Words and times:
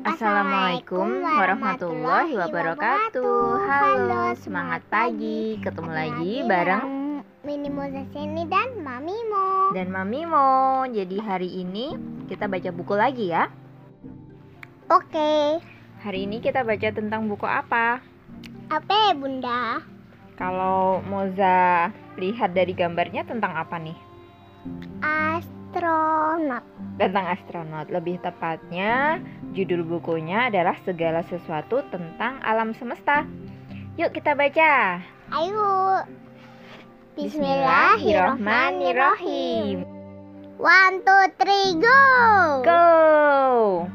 Assalamualaikum 0.00 1.20
warahmatullahi 1.20 2.32
wabarakatuh. 2.32 3.44
Halo, 3.68 4.32
semangat 4.40 4.80
pagi. 4.88 5.60
Ketemu 5.60 5.90
lagi 5.92 6.32
bareng 6.48 7.20
Mini 7.44 7.68
Seni 8.08 8.48
dan 8.48 8.80
Mami 8.80 9.12
Mo. 9.28 9.76
dan 9.76 9.92
Mamimo. 9.92 10.88
Jadi 10.88 11.20
hari 11.20 11.52
ini 11.52 11.92
kita 12.32 12.48
baca 12.48 12.72
buku 12.72 12.94
lagi 12.96 13.28
ya. 13.28 13.52
Oke, 14.88 15.60
Hari 16.00 16.24
ini 16.24 16.40
kita 16.40 16.64
baca 16.64 16.88
tentang 16.96 17.28
buku 17.28 17.44
apa? 17.44 18.00
apa 18.72 18.92
ya 18.92 19.12
Bunda? 19.12 19.84
Kalau 20.40 21.04
Moza 21.04 21.92
lihat 22.16 22.56
dari 22.56 22.72
gambarnya 22.72 23.28
tentang 23.28 23.52
apa 23.52 23.76
nih? 23.76 23.98
Astronot. 25.70 26.66
Tentang 26.98 27.30
astronot. 27.30 27.86
Lebih 27.94 28.18
tepatnya, 28.26 29.22
judul 29.54 29.86
bukunya 29.86 30.50
adalah 30.50 30.74
Segala 30.82 31.22
Sesuatu 31.22 31.86
Tentang 31.94 32.42
Alam 32.42 32.74
Semesta. 32.74 33.22
Yuk 33.94 34.10
kita 34.10 34.34
baca. 34.34 34.98
Ayo. 35.30 36.02
Bismillahirrohmanirrohim. 37.14 39.86
One, 40.58 41.06
two, 41.06 41.24
three, 41.38 41.78
go. 41.78 42.02
Go! 42.66 43.86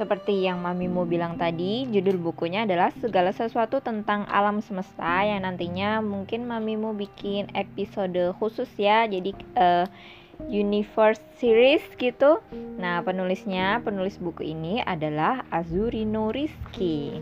Seperti 0.00 0.48
yang 0.48 0.64
Mamimu 0.64 1.04
bilang 1.04 1.36
tadi, 1.36 1.84
judul 1.92 2.16
bukunya 2.24 2.64
adalah 2.64 2.88
segala 3.04 3.36
sesuatu 3.36 3.84
tentang 3.84 4.24
alam 4.32 4.64
semesta 4.64 5.28
yang 5.28 5.44
nantinya 5.44 6.00
mungkin 6.00 6.48
Mamimu 6.48 6.96
bikin 6.96 7.52
episode 7.52 8.32
khusus 8.40 8.72
ya. 8.80 9.04
Jadi 9.04 9.36
eh, 9.60 9.84
universe 10.50 11.20
series 11.38 11.84
gitu. 11.96 12.40
Nah, 12.78 13.00
penulisnya, 13.02 13.80
penulis 13.82 14.18
buku 14.18 14.54
ini 14.54 14.80
adalah 14.82 15.46
Azurino 15.50 16.30
Rizky. 16.34 17.18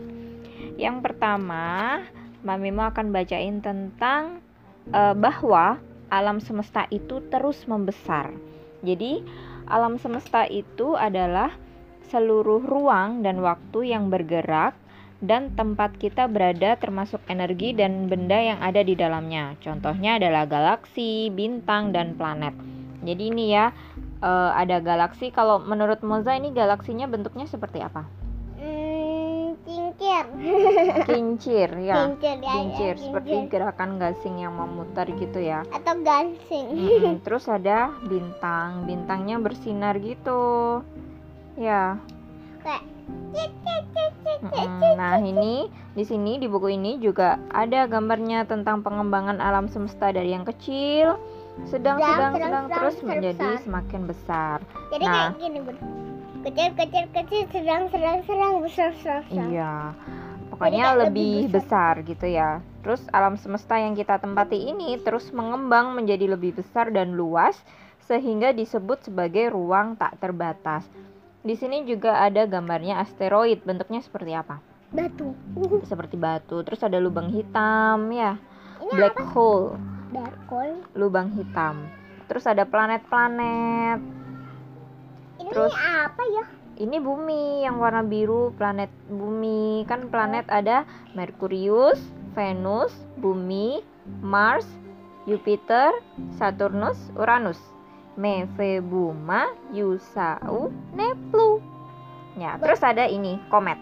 Yang 0.77 0.96
pertama, 1.05 2.00
Mamimu 2.42 2.83
akan 2.90 3.14
bacain 3.14 3.62
tentang 3.62 4.42
eh, 4.90 5.14
bahwa 5.14 5.78
alam 6.12 6.42
semesta 6.42 6.90
itu 6.90 7.22
terus 7.30 7.64
membesar. 7.70 8.34
Jadi, 8.83 9.22
alam 9.70 9.96
semesta 9.96 10.44
itu 10.50 10.98
adalah 10.98 11.55
seluruh 12.10 12.60
ruang 12.60 13.24
dan 13.24 13.40
waktu 13.40 13.94
yang 13.94 14.12
bergerak 14.12 14.77
dan 15.22 15.55
tempat 15.55 15.94
kita 16.02 16.27
berada 16.27 16.74
termasuk 16.77 17.22
energi 17.30 17.72
dan 17.72 18.10
benda 18.10 18.36
yang 18.36 18.58
ada 18.58 18.83
di 18.83 18.98
dalamnya. 18.98 19.55
Contohnya 19.62 20.18
adalah 20.18 20.50
galaksi, 20.50 21.30
bintang, 21.30 21.94
dan 21.94 22.18
planet. 22.18 22.52
Jadi 23.03 23.22
ini 23.34 23.53
ya 23.53 23.75
eh, 24.22 24.50
ada 24.55 24.78
galaksi. 24.78 25.34
Kalau 25.34 25.58
menurut 25.58 26.00
Moza 26.06 26.33
ini 26.39 26.55
galaksinya 26.55 27.11
bentuknya 27.11 27.45
seperti 27.50 27.83
apa? 27.83 28.06
Hmm, 28.62 29.58
cincir. 29.67 30.25
Kincir 31.11 31.69
ya. 31.83 31.95
Kincir 32.06 32.36
ya. 32.39 32.47
ya, 32.47 32.55
Kincir 32.55 32.95
seperti 32.97 33.34
gerakan 33.50 33.98
gasing 33.98 34.39
yang 34.39 34.55
memutar 34.55 35.11
gitu 35.11 35.42
ya. 35.42 35.67
Atau 35.75 35.98
gansing. 36.00 36.73
Mm-mm. 36.73 37.20
Terus 37.27 37.50
ada 37.50 37.91
bintang, 38.06 38.86
bintangnya 38.86 39.42
bersinar 39.42 39.98
gitu. 39.98 40.80
Ya. 41.58 41.98
Kayak. 42.62 42.92
Nah 44.98 45.23
ini 45.23 45.70
di 45.95 46.05
sini 46.06 46.39
di 46.41 46.50
buku 46.50 46.75
ini 46.75 46.98
juga 46.98 47.39
ada 47.55 47.86
gambarnya 47.86 48.47
tentang 48.48 48.83
pengembangan 48.83 49.39
alam 49.39 49.70
semesta 49.70 50.11
dari 50.11 50.34
yang 50.34 50.42
kecil, 50.42 51.14
sedang, 51.62 51.97
Sedang, 51.97 51.97
sedang, 51.97 51.98
sedang, 51.98 52.33
sedang, 52.33 52.33
sedang, 52.34 52.67
terus 52.72 52.95
sedang 52.95 53.08
menjadi 53.08 53.36
besar. 53.47 53.62
semakin 53.62 54.03
besar. 54.05 54.56
Jadi 54.89 55.05
Nah. 55.05 55.12
kayak 55.12 55.33
gini 55.39 55.58
bun. 55.61 55.77
Kecil, 56.42 56.70
kecil, 56.75 57.05
kecil, 57.12 57.42
sedang, 57.48 57.83
sedang, 57.89 58.19
sedang, 58.25 58.53
besar, 58.58 58.89
besar, 58.91 59.20
besar. 59.22 59.47
Iya. 59.47 59.73
Pokoknya 60.48 60.85
lebih 60.98 61.46
lebih 61.46 61.55
besar 61.55 61.95
gitu 62.02 62.27
ya. 62.27 62.51
Terus 62.83 63.02
alam 63.08 63.35
semesta 63.36 63.74
yang 63.74 63.95
kita 63.95 64.18
tempati 64.18 64.58
ini 64.58 64.98
terus 64.98 65.30
mengembang 65.30 65.92
menjadi 65.92 66.29
lebih 66.29 66.55
besar 66.55 66.91
dan 66.91 67.14
luas 67.14 67.55
sehingga 68.02 68.51
disebut 68.51 69.02
sebagai 69.02 69.48
ruang 69.48 69.95
tak 69.95 70.18
terbatas. 70.18 70.83
Di 71.41 71.55
sini 71.55 71.83
juga 71.83 72.18
ada 72.18 72.42
gambarnya 72.45 72.98
asteroid, 72.98 73.62
bentuknya 73.62 73.98
seperti 73.98 74.30
apa? 74.30 74.58
Batu. 74.89 75.33
Seperti 75.83 76.14
batu. 76.14 76.61
Terus 76.61 76.83
ada 76.83 76.98
lubang 76.98 77.30
hitam 77.30 78.11
ya, 78.11 78.36
Ini 78.79 78.91
black 78.92 79.17
apa? 79.17 79.27
hole, 79.30 79.79
Dark 80.12 80.36
hole. 80.52 80.84
lubang 80.92 81.33
hitam. 81.33 81.89
Terus 82.28 82.45
ada 82.45 82.68
planet-planet. 82.68 83.98
Ini 85.40 85.50
Terus- 85.50 85.74
apa 85.74 86.23
ya? 86.33 86.45
Ini 86.73 86.96
bumi 87.05 87.64
yang 87.68 87.77
warna 87.77 88.00
biru, 88.00 88.52
planet 88.56 88.89
bumi. 89.12 89.84
Kan 89.84 90.08
planet 90.08 90.48
ada 90.48 90.89
Merkurius, 91.12 92.00
Venus, 92.33 92.92
bumi, 93.20 93.84
Mars, 94.24 94.64
Jupiter, 95.28 95.92
Saturnus, 96.40 96.96
Uranus, 97.14 97.61
Mephibooma, 98.17 99.52
Yusau, 99.73 100.73
Neptu. 100.96 101.61
Ya, 102.40 102.56
terus 102.56 102.80
ada 102.80 103.05
ini 103.05 103.36
komet. 103.52 103.77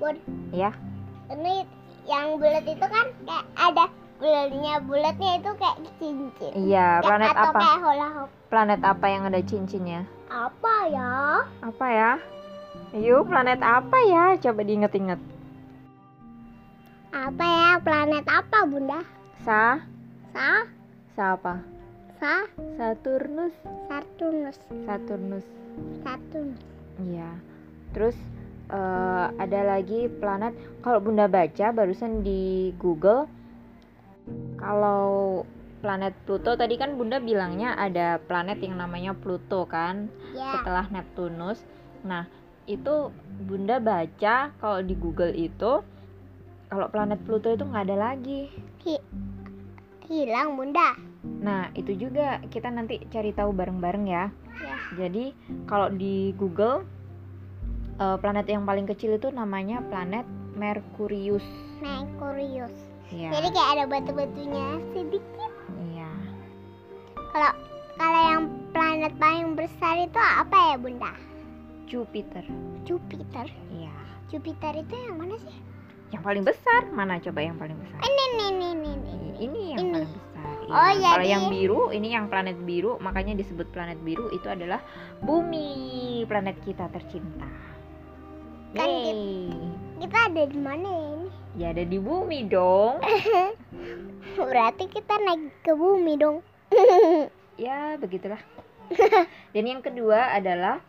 Bun. 0.00 0.16
Ya. 0.50 0.72
Ini 1.28 1.68
yang 2.08 2.40
bulat 2.40 2.64
itu 2.64 2.86
kan 2.88 3.06
kayak 3.28 3.46
ada 3.60 3.84
bulatnya 4.22 4.74
bulatnya 4.86 5.30
itu 5.42 5.50
kayak 5.58 5.76
cincin. 5.98 6.52
Iya, 6.54 6.86
Kayak- 6.86 7.02
planet 7.02 7.28
atau 7.28 7.50
apa? 7.50 7.58
kayak 7.58 7.78
hula 7.82 8.08
hoop. 8.14 8.30
Planet 8.46 8.80
apa 8.86 9.06
yang 9.10 9.22
ada 9.26 9.40
cincinnya? 9.42 10.00
Apa 10.30 10.74
ya? 10.86 11.10
Apa 11.60 11.86
ya? 11.90 12.12
Yuk, 12.94 13.26
planet 13.26 13.58
apa 13.58 13.98
ya? 14.06 14.24
Coba 14.38 14.60
diinget-inget. 14.62 15.18
Apa 17.10 17.44
ya? 17.44 17.68
Planet 17.82 18.24
apa, 18.30 18.58
Bunda? 18.64 19.00
Sa, 19.42 19.82
Sa? 20.30 20.50
sa 21.12 21.24
apa? 21.34 21.58
Sa? 22.16 22.46
Saturnus, 22.78 23.52
Saturnus. 23.90 24.56
Saturnus. 24.86 25.46
Saturnus. 26.00 26.60
Iya. 27.02 27.30
Terus 27.90 28.16
eh, 28.70 29.26
ada 29.36 29.60
lagi 29.66 30.06
planet. 30.08 30.54
Kalau 30.80 31.02
Bunda 31.02 31.26
baca 31.26 31.66
barusan 31.74 32.22
di 32.22 32.72
Google, 32.78 33.26
kalau 34.56 35.42
planet 35.82 36.14
Pluto 36.22 36.54
tadi 36.54 36.78
kan 36.78 36.94
Bunda 36.94 37.18
bilangnya 37.18 37.74
ada 37.74 38.22
planet 38.22 38.62
yang 38.62 38.78
namanya 38.78 39.18
Pluto 39.18 39.66
kan, 39.66 40.06
Ya. 40.30 40.58
setelah 40.58 40.86
Neptunus. 40.88 41.58
Nah 42.06 42.30
itu 42.70 43.10
Bunda 43.42 43.82
baca 43.82 44.54
kalau 44.54 44.78
di 44.80 44.94
Google 44.94 45.34
itu 45.34 45.82
kalau 46.70 46.86
planet 46.88 47.18
Pluto 47.26 47.50
itu 47.50 47.66
nggak 47.66 47.84
ada 47.90 48.14
lagi. 48.14 48.48
Hi- 48.86 49.04
hilang, 50.06 50.54
Bunda. 50.54 50.94
Nah 51.42 51.74
itu 51.74 51.98
juga 51.98 52.38
kita 52.46 52.70
nanti 52.70 53.02
cari 53.10 53.34
tahu 53.34 53.50
bareng-bareng 53.50 54.06
ya. 54.06 54.30
Ya. 54.62 54.76
Jadi 54.94 55.34
kalau 55.66 55.90
di 55.90 56.30
Google 56.38 56.86
eh, 57.98 58.16
planet 58.22 58.46
yang 58.46 58.62
paling 58.62 58.86
kecil 58.86 59.18
itu 59.18 59.34
namanya 59.34 59.82
planet 59.82 60.24
Merkurius. 60.54 61.44
Merkurius. 61.82 62.91
Iya. 63.12 63.28
Jadi 63.28 63.48
kayak 63.52 63.70
ada 63.76 63.84
batu-batunya 63.88 64.66
sedikit. 64.96 65.52
Iya. 65.92 66.10
Kalau 67.32 67.52
kalau 68.00 68.20
yang 68.32 68.42
planet 68.72 69.12
paling 69.20 69.52
besar 69.52 69.94
itu 70.00 70.16
apa 70.18 70.56
ya, 70.72 70.76
Bunda? 70.80 71.12
Jupiter. 71.84 72.44
Jupiter. 72.88 73.46
Iya. 73.68 73.92
Jupiter 74.32 74.72
itu 74.80 74.94
yang 74.96 75.20
mana 75.20 75.36
sih? 75.36 75.56
Yang 76.12 76.22
paling 76.24 76.44
besar 76.44 76.80
mana 76.92 77.20
coba 77.20 77.40
yang 77.44 77.56
paling 77.60 77.76
besar? 77.76 78.00
Ini 78.00 78.24
nih 78.36 78.50
nih. 78.56 78.72
nih. 78.80 78.96
Ini 79.42 79.60
yang 79.76 79.78
Ini. 79.80 79.92
paling 79.92 80.12
besar. 80.12 80.54
Oh, 80.72 80.90
Iya. 80.92 81.10
Kalau 81.12 81.26
yang 81.28 81.44
biru 81.52 81.80
ini 81.92 82.08
yang 82.16 82.26
planet 82.32 82.56
biru 82.64 82.96
makanya 83.04 83.36
disebut 83.36 83.68
planet 83.76 84.00
biru 84.00 84.32
itu 84.32 84.48
adalah 84.48 84.80
bumi, 85.20 86.24
planet 86.24 86.56
kita 86.64 86.88
tercinta. 86.88 87.48
Kan 88.72 88.88
Yeay. 88.88 89.52
Kita 90.00 90.18
ada 90.32 90.42
di 90.48 90.58
mana 90.58 90.88
ini? 90.88 91.28
Ya 91.56 91.76
ada 91.76 91.84
di 91.84 92.00
bumi 92.00 92.48
dong. 92.48 93.00
Berarti 94.40 94.88
kita 94.88 95.20
naik 95.20 95.52
ke 95.60 95.72
bumi 95.76 96.16
dong. 96.16 96.40
ya 97.60 98.00
begitulah 98.00 98.40
dan 99.54 99.64
yang 99.64 99.82
kedua 99.84 100.32
adalah 100.36 100.80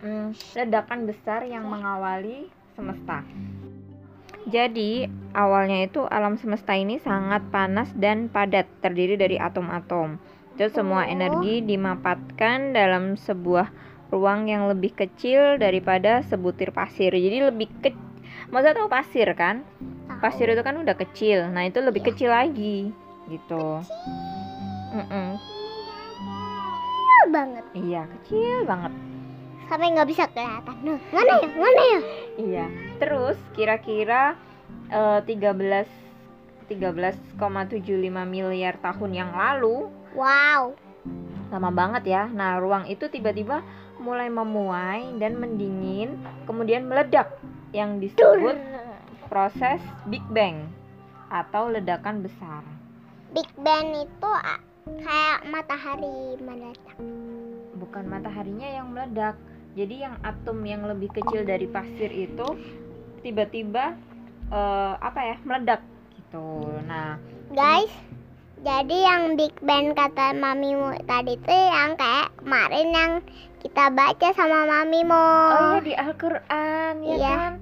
mm, 0.00 0.56
ledakan 0.56 1.08
besar 1.08 1.44
yang 1.44 1.68
mengawali 1.68 2.48
semesta 2.76 3.24
jadi 4.48 5.06
awalnya 5.36 5.84
itu 5.84 6.08
alam 6.08 6.40
semesta 6.40 6.72
ini 6.72 6.96
sangat 6.96 7.44
panas 7.52 7.92
dan 7.92 8.32
padat 8.32 8.64
terdiri 8.80 9.20
dari 9.20 9.36
atom-atom 9.36 10.16
terus 10.56 10.72
semua 10.72 11.04
Oh. 11.04 11.12
energi 11.12 11.60
dimampatkan 11.64 12.72
dalam 12.72 13.14
sebuah 13.20 13.68
ruang 14.10 14.50
yang 14.50 14.66
lebih 14.66 14.96
kecil 14.96 15.60
daripada 15.60 16.24
sebutir 16.26 16.74
pasir 16.74 17.12
jadi 17.14 17.52
lebih 17.52 17.70
ke 17.84 17.94
Masa 18.50 18.74
tahu 18.74 18.86
pasir 18.86 19.30
kan 19.34 19.62
pasir 20.20 20.50
itu 20.50 20.60
kan 20.60 20.76
udah 20.76 20.92
kecil 20.92 21.48
nah 21.48 21.64
itu 21.64 21.80
lebih 21.80 22.02
Iya. 22.02 22.08
kecil 22.12 22.30
lagi 22.30 22.76
gitu 23.26 23.80
Mm-mm. 24.90 25.38
Kecil 27.00 27.24
banget. 27.30 27.64
Iya, 27.72 28.02
kecil 28.10 28.56
banget. 28.64 28.92
sampai 29.64 29.94
nggak 29.94 30.10
bisa 30.10 30.26
kelihatan. 30.26 30.76
Nah, 30.82 30.98
mana 31.14 31.30
ya? 31.30 31.48
Mana 31.54 31.82
ya? 31.86 32.00
Iya. 32.36 32.64
Terus 32.98 33.38
kira-kira 33.54 34.34
eh, 34.90 35.20
13 35.22 35.86
13,75 36.66 37.38
miliar 38.26 38.74
tahun 38.78 39.10
yang 39.10 39.30
lalu 39.30 39.86
Wow. 40.10 40.74
lama 41.50 41.70
banget 41.70 42.02
ya. 42.04 42.26
Nah, 42.26 42.58
ruang 42.58 42.86
itu 42.86 43.06
tiba-tiba 43.06 43.62
mulai 43.96 44.26
memuai 44.26 45.14
dan 45.18 45.34
mendingin, 45.34 46.18
kemudian 46.44 46.82
meledak 46.82 47.30
yang 47.70 48.02
disebut 48.02 48.56
proses 49.30 49.78
Big 50.10 50.22
Bang 50.34 50.66
atau 51.30 51.70
ledakan 51.70 52.26
besar. 52.26 52.66
Big 53.30 53.46
Bang 53.62 53.94
itu 53.94 54.30
kayak 54.98 55.40
matahari 55.46 56.34
meledak. 56.42 56.98
Bukan 57.78 58.04
mataharinya 58.10 58.66
yang 58.66 58.90
meledak. 58.90 59.38
Jadi 59.78 60.02
yang 60.02 60.18
atom 60.26 60.66
yang 60.66 60.82
lebih 60.82 61.14
kecil 61.14 61.46
dari 61.46 61.70
pasir 61.70 62.10
itu 62.10 62.58
tiba-tiba 63.22 63.94
eh, 64.50 64.94
apa 64.98 65.20
ya 65.22 65.36
meledak 65.46 65.80
gitu. 66.18 66.66
Nah, 66.90 67.22
Guys, 67.54 67.90
jadi 68.62 68.96
yang 69.10 69.34
Big 69.34 69.54
Bang 69.62 69.94
kata 69.94 70.34
mamimu 70.34 70.98
tadi 71.06 71.34
tuh 71.38 71.50
yang 71.70 71.98
kayak 71.98 72.30
kemarin 72.38 72.88
yang 72.94 73.12
kita 73.60 73.92
baca 73.92 74.28
sama 74.32 74.64
mamimu. 74.64 75.28
oh 75.52 75.78
iya 75.78 75.80
di 75.84 75.92
Al-Qur'an 75.92 76.94
ya 77.04 77.16
Iya. 77.16 77.30
kan? 77.36 77.52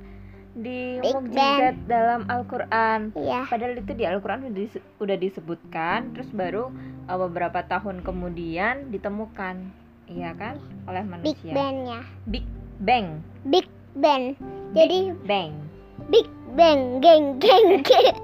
Di 0.59 0.81
Big 0.99 1.15
mukjizat 1.15 1.77
dalam 1.87 2.27
Al-Qur'an. 2.27 3.15
Iya. 3.15 3.47
Padahal 3.47 3.79
itu 3.79 3.93
di 3.95 4.05
Al-Quran 4.07 4.51
udah, 4.51 4.67
udah 4.99 5.17
disebutkan, 5.19 6.15
terus 6.15 6.31
baru 6.35 6.71
uh, 7.07 7.19
beberapa 7.27 7.63
tahun 7.63 8.03
kemudian 8.03 8.91
ditemukan, 8.91 9.71
iya 10.11 10.35
kan, 10.35 10.59
oleh 10.91 11.03
Big 11.03 11.11
manusia. 11.39 11.53
Bang-nya. 11.55 12.01
Big 12.27 12.47
Bang, 12.83 13.23
Big 13.47 13.67
Bang. 13.99 14.35
Jadi 14.75 15.15
Big 15.15 15.23
Bang, 15.27 15.53
Big 16.11 16.29
Bang, 16.55 16.81
geng, 17.03 17.39
geng, 17.39 17.83
geng. 17.87 18.17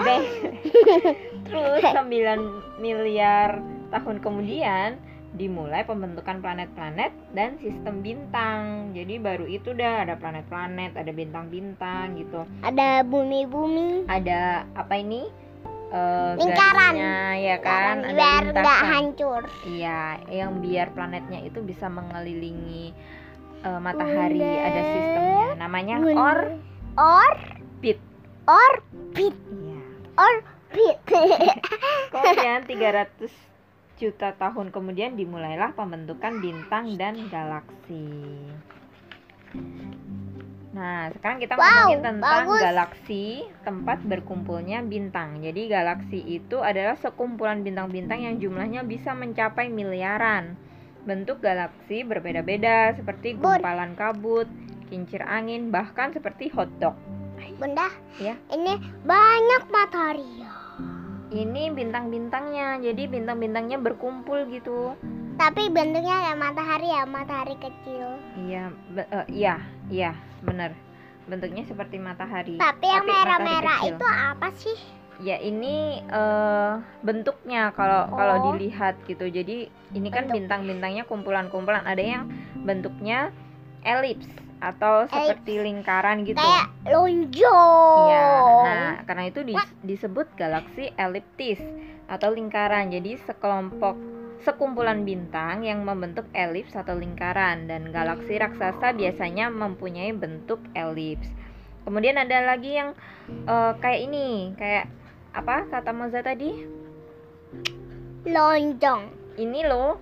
Bang. 0.00 0.24
terus 1.52 1.84
9 1.84 2.80
miliar 2.80 3.60
tahun 3.92 4.16
kemudian 4.24 4.96
dimulai 5.32 5.80
pembentukan 5.88 6.44
planet-planet 6.44 7.12
dan 7.32 7.56
sistem 7.56 8.04
bintang. 8.04 8.92
Jadi 8.92 9.16
baru 9.16 9.48
itu 9.48 9.72
dah 9.72 10.04
ada 10.04 10.20
planet-planet, 10.20 10.92
ada 10.92 11.12
bintang-bintang 11.12 12.20
gitu. 12.20 12.44
Ada 12.60 13.00
bumi-bumi. 13.08 14.04
Ada 14.12 14.68
apa 14.76 14.94
ini? 15.00 15.24
Eh, 15.92 16.32
Lingkaran. 16.40 16.96
garisnya, 16.96 17.16
ya 17.36 17.56
kan? 17.60 17.96
Ada 18.00 18.16
biar 18.16 18.42
nggak 18.56 18.82
hancur. 18.88 19.42
Iya, 19.68 20.02
yang 20.32 20.64
biar 20.64 20.88
planetnya 20.96 21.44
itu 21.44 21.60
bisa 21.60 21.88
mengelilingi 21.92 22.96
eh, 23.64 23.80
matahari. 23.80 24.40
Ada 24.40 24.82
sistemnya, 24.88 25.48
namanya 25.60 25.96
Bun- 26.00 26.16
orbit. 26.96 28.00
Orbit. 28.48 29.36
Iya. 29.52 29.82
Orbit. 30.16 30.98
Kemudian 32.12 32.64
300 32.64 33.51
juta 34.02 34.34
tahun 34.34 34.74
kemudian 34.74 35.14
dimulailah 35.14 35.78
pembentukan 35.78 36.42
bintang 36.42 36.98
dan 36.98 37.14
galaksi. 37.30 38.10
Nah, 40.72 41.12
sekarang 41.12 41.38
kita 41.38 41.54
Wow, 41.54 41.62
ngomongin 41.62 42.00
tentang 42.00 42.42
bagus. 42.48 42.62
galaksi, 42.64 43.24
tempat 43.60 43.98
berkumpulnya 44.02 44.80
bintang. 44.82 45.38
Jadi 45.44 45.68
galaksi 45.68 46.18
itu 46.24 46.64
adalah 46.64 46.96
sekumpulan 46.96 47.60
bintang-bintang 47.60 48.24
yang 48.24 48.40
jumlahnya 48.40 48.80
bisa 48.82 49.12
mencapai 49.12 49.68
miliaran. 49.68 50.56
Bentuk 51.04 51.44
galaksi 51.44 52.02
berbeda-beda 52.08 52.96
seperti 52.96 53.36
gumpalan 53.36 53.92
kabut, 53.94 54.48
kincir 54.88 55.20
angin, 55.22 55.68
bahkan 55.68 56.10
seperti 56.10 56.48
hotdog. 56.50 56.96
Bunda. 57.60 57.92
Ya. 58.16 58.34
Ini 58.48 58.80
banyak 59.04 59.62
matahari. 59.68 60.40
Ini 61.32 61.72
bintang-bintangnya. 61.72 62.76
Jadi 62.84 63.08
bintang-bintangnya 63.08 63.80
berkumpul 63.80 64.44
gitu. 64.52 64.92
Tapi 65.40 65.72
bentuknya 65.72 66.28
kayak 66.28 66.38
matahari 66.38 66.88
ya, 66.92 67.02
matahari 67.08 67.56
kecil. 67.56 68.20
Iya, 68.36 68.68
eh, 69.00 69.26
iya, 69.32 69.56
iya, 69.88 70.12
benar. 70.44 70.76
Bentuknya 71.24 71.64
seperti 71.64 71.96
matahari. 71.96 72.60
Tapi 72.60 72.84
yang 72.84 73.08
merah-merah 73.08 73.80
itu 73.88 74.04
apa 74.04 74.48
sih? 74.60 74.76
Ya 75.22 75.40
ini 75.40 76.04
eh, 76.04 76.72
bentuknya 77.00 77.72
kalau 77.72 78.12
kalau 78.12 78.34
Oh. 78.36 78.44
dilihat 78.52 79.00
gitu. 79.08 79.24
Jadi 79.32 79.72
ini 79.96 80.08
kan 80.12 80.28
Bentuk. 80.28 80.36
bintang-bintangnya 80.36 81.08
kumpulan-kumpulan. 81.08 81.88
Ada 81.88 82.02
yang 82.04 82.24
bentuknya 82.60 83.32
elips 83.82 84.28
atau 84.62 85.10
seperti 85.10 85.58
lingkaran 85.58 86.22
gitu. 86.22 86.38
Kayak 86.38 86.70
lonjong. 86.86 88.06
Iya. 88.06 88.30
Nah, 88.62 88.94
karena 89.02 89.24
itu 89.26 89.42
dis- 89.42 89.74
disebut 89.82 90.30
galaksi 90.38 90.94
eliptis 90.94 91.58
atau 92.06 92.30
lingkaran. 92.30 92.88
Jadi 92.88 93.18
sekelompok 93.18 93.98
sekumpulan 94.42 95.02
bintang 95.02 95.62
yang 95.62 95.82
membentuk 95.82 96.30
elips 96.32 96.74
atau 96.74 96.94
lingkaran 96.94 97.66
dan 97.66 97.90
galaksi 97.90 98.38
raksasa 98.38 98.94
biasanya 98.94 99.50
mempunyai 99.50 100.14
bentuk 100.14 100.62
elips. 100.72 101.26
Kemudian 101.82 102.14
ada 102.14 102.46
lagi 102.46 102.78
yang 102.78 102.94
eh, 103.26 103.72
kayak 103.76 104.00
ini, 104.00 104.54
kayak 104.54 104.86
apa 105.34 105.66
kata 105.66 105.90
Moza 105.90 106.22
tadi? 106.22 106.50
lonjong. 108.22 109.02
Ini 109.32 109.60
loh 109.64 109.96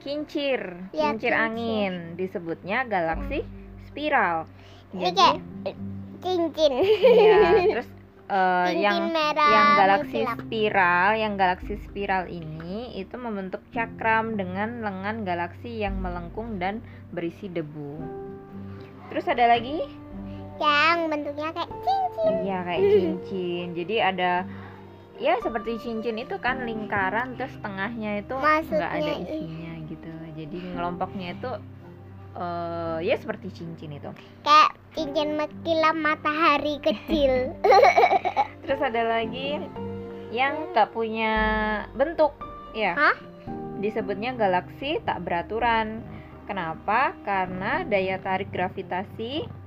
kincir, 0.00 0.90
Ya, 0.90 1.10
kincir 1.10 1.30
kincir. 1.30 1.34
angin 1.34 1.92
disebutnya 2.14 2.86
galaksi 2.86 3.42
spiral. 3.96 4.36
Ini 4.92 5.00
Jadi 5.08 5.16
kayak 5.16 5.76
cincin. 6.20 6.72
ya, 7.16 7.50
terus 7.80 7.88
eh, 8.28 8.66
cincin 8.68 8.84
yang 8.84 8.98
merah 9.08 9.48
yang 9.48 9.68
galaksi 9.80 10.18
mengkilap. 10.20 10.38
spiral, 10.44 11.08
yang 11.16 11.32
galaksi 11.40 11.74
spiral 11.88 12.22
ini 12.28 12.92
itu 12.92 13.16
membentuk 13.16 13.64
cakram 13.72 14.36
dengan 14.36 14.84
lengan 14.84 15.24
galaksi 15.24 15.80
yang 15.80 15.96
melengkung 15.96 16.60
dan 16.60 16.84
berisi 17.16 17.48
debu. 17.48 18.04
Terus 19.08 19.24
ada 19.32 19.48
lagi? 19.56 19.80
yang 20.56 21.12
bentuknya 21.12 21.52
kayak 21.52 21.70
cincin. 21.84 22.32
Iya 22.44 22.58
kayak 22.64 22.82
cincin. 22.92 23.66
Jadi 23.76 23.96
ada 24.00 24.32
ya 25.16 25.34
seperti 25.40 25.80
cincin 25.80 26.16
itu 26.20 26.36
kan 26.40 26.64
lingkaran 26.64 27.36
terus 27.40 27.52
tengahnya 27.60 28.24
itu 28.24 28.36
nggak 28.36 28.92
ada 29.00 29.12
isinya 29.20 29.72
gitu. 29.88 30.12
Jadi 30.36 30.58
ngelompoknya 30.76 31.28
itu 31.36 31.50
eh 32.36 32.98
ya 33.08 33.16
seperti 33.16 33.48
cincin 33.52 33.96
itu. 33.96 34.10
Kayak 34.44 34.76
cincin 34.92 35.40
mengkilap 35.40 35.96
matahari 35.96 36.76
kecil. 36.84 37.56
Terus 38.64 38.80
ada 38.80 39.02
lagi 39.08 39.60
yang 40.30 40.76
nggak 40.76 40.92
punya 40.92 41.34
bentuk, 41.96 42.36
ya. 42.76 42.92
Hah? 42.92 43.16
Disebutnya 43.80 44.36
galaksi 44.36 45.00
tak 45.04 45.24
beraturan. 45.24 46.04
Kenapa? 46.46 47.16
Karena 47.26 47.82
daya 47.82 48.22
tarik 48.22 48.54
gravitasi 48.54 49.66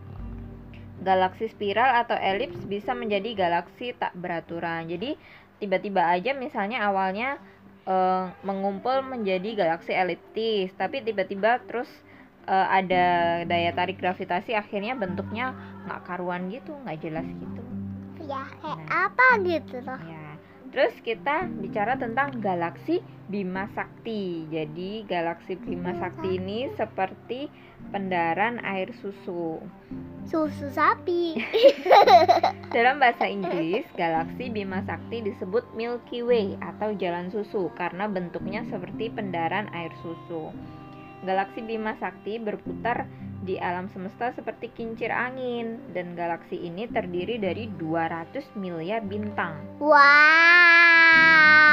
galaksi 1.00 1.48
spiral 1.48 2.04
atau 2.04 2.16
elips 2.20 2.60
bisa 2.68 2.92
menjadi 2.92 3.36
galaksi 3.36 3.96
tak 3.96 4.12
beraturan. 4.20 4.88
Jadi 4.88 5.16
tiba-tiba 5.60 6.08
aja 6.08 6.36
misalnya 6.36 6.84
awalnya 6.88 7.40
eh, 7.88 8.26
mengumpul 8.44 9.04
menjadi 9.04 9.56
galaksi 9.56 9.96
eliptis, 9.96 10.76
tapi 10.76 11.04
tiba-tiba 11.04 11.64
terus 11.68 11.90
eh, 12.50 12.68
ada 12.82 13.06
daya 13.46 13.72
tarik 13.72 14.02
gravitasi 14.02 14.58
akhirnya 14.58 14.98
bentuknya 14.98 15.54
nggak 15.86 16.02
karuan 16.10 16.50
gitu, 16.50 16.74
nggak 16.82 17.00
jelas 17.00 17.28
gitu. 17.30 17.62
ya 18.26 18.46
kayak 18.62 18.78
Nah. 18.86 19.10
apa 19.10 19.28
gitu 19.42 19.78
loh. 19.86 20.02
Ya. 20.06 20.26
Terus 20.70 20.94
kita 21.02 21.50
bicara 21.66 21.98
tentang 21.98 22.30
galaksi 22.38 23.02
Bima 23.26 23.66
Sakti. 23.74 24.46
Jadi 24.54 25.02
galaksi 25.10 25.58
Bima 25.58 25.98
Sakti 25.98 26.38
ini 26.38 26.70
seperti 26.78 27.50
pendaran 27.90 28.62
air 28.62 28.94
susu. 29.02 29.58
Susu 30.30 30.70
sapi. 30.70 31.42
Dalam 32.76 33.02
bahasa 33.02 33.26
Inggris, 33.26 33.82
galaksi 33.98 34.54
Bima 34.54 34.86
Sakti 34.86 35.26
disebut 35.26 35.66
Milky 35.74 36.22
Way 36.22 36.62
atau 36.62 36.94
jalan 36.94 37.34
susu 37.34 37.74
karena 37.74 38.06
bentuknya 38.06 38.62
seperti 38.70 39.10
pendaran 39.10 39.66
air 39.74 39.90
susu. 40.06 40.54
Galaksi 41.20 41.60
Bima 41.60 42.00
Sakti 42.00 42.40
berputar 42.40 43.04
di 43.44 43.56
alam 43.60 43.88
semesta 43.92 44.32
seperti 44.36 44.72
kincir 44.76 45.12
angin 45.12 45.80
dan 45.96 46.16
galaksi 46.16 46.60
ini 46.60 46.88
terdiri 46.92 47.40
dari 47.40 47.68
200 47.76 48.56
miliar 48.60 49.04
bintang. 49.04 49.56
Wow. 49.80 49.96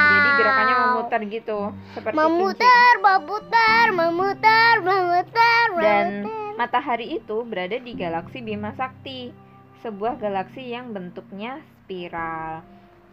Jadi 0.07 0.29
gerakannya 0.39 0.75
memutar 0.79 1.19
gitu, 1.27 1.59
seperti 1.95 2.15
kincir. 2.15 2.27
memutar, 2.27 2.93
memutar, 3.03 3.85
memutar, 3.91 4.73
memutar, 4.83 5.65
Dan 5.79 6.05
memutar. 6.23 6.55
matahari 6.55 7.19
itu 7.19 7.37
berada 7.43 7.77
di 7.79 7.91
galaksi 7.95 8.39
Bima 8.39 8.71
Sakti, 8.75 9.31
sebuah 9.83 10.19
galaksi 10.19 10.71
yang 10.71 10.95
bentuknya 10.95 11.59
spiral. 11.83 12.63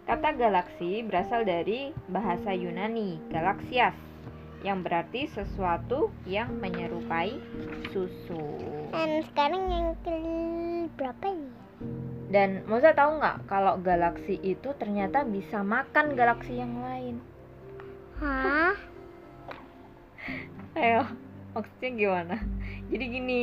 Kata 0.05 0.37
galaksi 0.37 1.01
berasal 1.01 1.49
dari 1.49 1.91
bahasa 2.13 2.53
Yunani, 2.53 3.19
galaxias, 3.33 3.97
yang 4.65 4.81
berarti 4.81 5.29
sesuatu 5.29 6.09
yang 6.25 6.57
menyerupai 6.57 7.37
susu. 7.93 8.57
Dan 8.89 9.21
sekarang 9.29 9.63
yang 9.69 9.89
ke 10.01 10.17
berapa 10.97 11.27
ya? 11.29 11.53
Dan 12.33 12.65
Moza 12.67 12.97
tahu 12.97 13.21
nggak 13.21 13.47
kalau 13.47 13.77
galaksi 13.79 14.41
itu 14.41 14.73
ternyata 14.81 15.23
bisa 15.23 15.61
makan 15.61 16.17
galaksi 16.17 16.57
yang 16.57 16.81
lain? 16.81 17.21
Hah? 18.19 18.75
Ayo, 20.81 21.05
maksudnya 21.53 21.91
gimana? 21.93 22.37
Jadi 22.89 23.05
gini, 23.07 23.43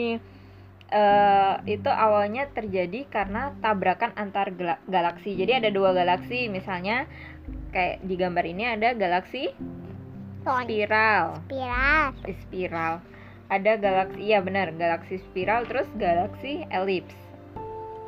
eh, 0.90 1.56
itu 1.70 1.88
awalnya 1.88 2.50
terjadi 2.50 3.06
karena 3.08 3.54
tabrakan 3.62 4.12
antar 4.18 4.52
gala- 4.58 4.82
galaksi. 4.90 5.38
Jadi 5.38 5.64
ada 5.64 5.70
dua 5.70 5.94
galaksi, 5.94 6.50
misalnya 6.50 7.06
kayak 7.72 8.04
di 8.04 8.16
gambar 8.20 8.46
ini 8.50 8.64
ada 8.76 8.92
galaksi 8.98 9.54
Spiral, 10.42 11.38
Spiral. 11.46 12.18
Spiral. 12.26 12.94
Ada 13.52 13.78
galaksi, 13.78 14.20
iya 14.26 14.40
benar, 14.42 14.74
galaksi 14.74 15.22
spiral, 15.30 15.70
terus 15.70 15.86
galaksi 16.02 16.66
elips. 16.74 17.14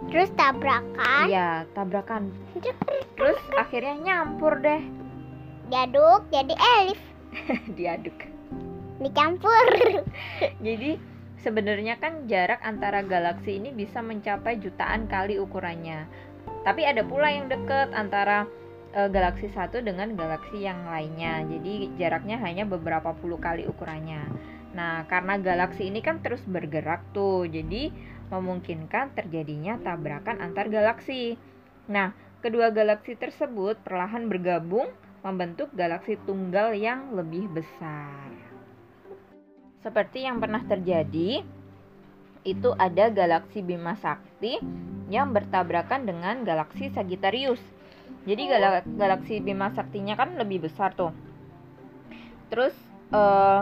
Terus 0.10 0.34
tabrakan. 0.34 1.30
Iya, 1.30 1.70
tabrakan. 1.78 2.34
Terus 3.16 3.40
akhirnya 3.56 3.96
nyampur 4.02 4.60
deh, 4.60 4.82
Diaduk 5.70 6.28
jadi 6.34 6.54
elif. 6.58 7.02
diaduk. 7.78 8.18
Dicampur. 9.00 9.68
Jadi 10.66 10.96
sebenarnya 11.42 11.98
kan 11.98 12.30
jarak 12.30 12.62
antara 12.62 13.02
galaksi 13.04 13.58
ini 13.58 13.74
bisa 13.74 14.00
mencapai 14.00 14.62
jutaan 14.62 15.10
kali 15.10 15.42
ukurannya. 15.42 16.06
Tapi 16.63 16.88
ada 16.88 17.04
pula 17.04 17.28
yang 17.28 17.50
deket 17.52 17.92
antara 17.92 18.48
eh, 18.94 19.10
galaksi 19.10 19.50
satu 19.52 19.82
dengan 19.82 20.14
galaksi 20.14 20.64
yang 20.64 20.86
lainnya. 20.88 21.44
Jadi 21.44 21.98
jaraknya 21.98 22.38
hanya 22.40 22.64
beberapa 22.64 23.12
puluh 23.18 23.42
kali 23.42 23.66
ukurannya. 23.68 24.30
Nah, 24.74 25.06
karena 25.06 25.38
galaksi 25.38 25.90
ini 25.90 26.02
kan 26.02 26.22
terus 26.22 26.42
bergerak 26.46 27.04
tuh. 27.14 27.46
Jadi 27.46 27.94
memungkinkan 28.34 29.14
terjadinya 29.14 29.78
tabrakan 29.82 30.42
antar 30.42 30.70
galaksi. 30.70 31.38
Nah, 31.86 32.16
kedua 32.42 32.74
galaksi 32.74 33.14
tersebut 33.14 33.78
perlahan 33.86 34.26
bergabung 34.26 34.90
membentuk 35.22 35.72
galaksi 35.78 36.20
tunggal 36.26 36.76
yang 36.76 37.14
lebih 37.16 37.48
besar. 37.54 38.28
Seperti 39.84 40.24
yang 40.24 40.40
pernah 40.40 40.64
terjadi, 40.64 41.44
itu 42.44 42.70
ada 42.76 43.08
galaksi 43.08 43.64
Bima 43.64 43.96
Sakti 44.00 44.60
yang 45.08 45.32
bertabrakan 45.32 46.08
dengan 46.08 46.44
galaksi 46.44 46.92
Sagittarius. 46.92 47.60
Jadi 48.24 48.44
gala- 48.48 48.88
galaksi 48.88 49.44
Bima 49.44 49.72
Saktinya 49.75 50.15
kan 50.15 50.39
lebih 50.39 50.63
besar 50.63 50.96
tuh. 50.96 51.12
Terus 52.48 52.75
eh, 53.12 53.62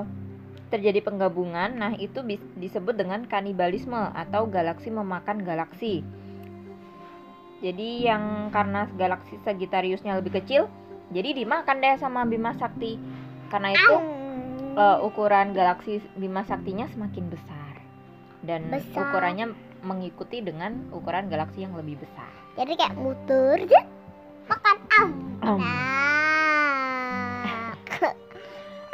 terjadi 0.71 1.03
penggabungan, 1.03 1.75
nah 1.75 1.91
itu 1.99 2.23
disebut 2.55 2.95
dengan 2.95 3.27
kanibalisme 3.27 3.97
atau 4.15 4.47
galaksi 4.47 4.87
memakan 4.87 5.43
galaksi. 5.43 5.99
Jadi 7.61 8.07
yang 8.07 8.49
karena 8.49 8.87
galaksi 8.97 9.37
Sagittariusnya 9.43 10.17
lebih 10.17 10.41
kecil, 10.41 10.71
jadi 11.13 11.35
dimakan 11.35 11.77
deh 11.83 11.99
sama 11.99 12.23
Bima 12.23 12.55
Sakti. 12.55 12.97
Karena 13.51 13.75
itu 13.75 13.95
eh, 14.79 14.97
ukuran 15.03 15.51
galaksi 15.51 15.99
Bima 16.15 16.47
Saktinya 16.47 16.87
semakin 16.87 17.27
besar 17.27 17.73
dan 18.41 18.71
Besar. 18.73 19.09
ukurannya 19.09 19.53
mengikuti 19.85 20.41
dengan 20.41 20.89
ukuran 20.93 21.29
galaksi 21.29 21.65
yang 21.65 21.73
lebih 21.77 22.01
besar. 22.01 22.29
Jadi 22.57 22.73
kayak 22.77 22.95
muter. 22.97 23.57
Makan 24.51 24.77
am. 24.91 25.09
Am. 25.47 25.59
Nah. 25.63 27.71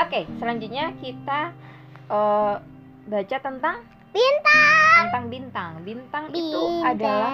Oke, 0.06 0.30
selanjutnya 0.38 0.94
kita 1.02 1.50
eh, 2.14 2.56
baca 3.10 3.38
tentang 3.42 3.82
Bintang. 4.14 4.94
tentang 4.98 5.26
bintang. 5.30 5.72
Bintang 5.82 6.26
itu 6.34 6.62
adalah 6.82 7.32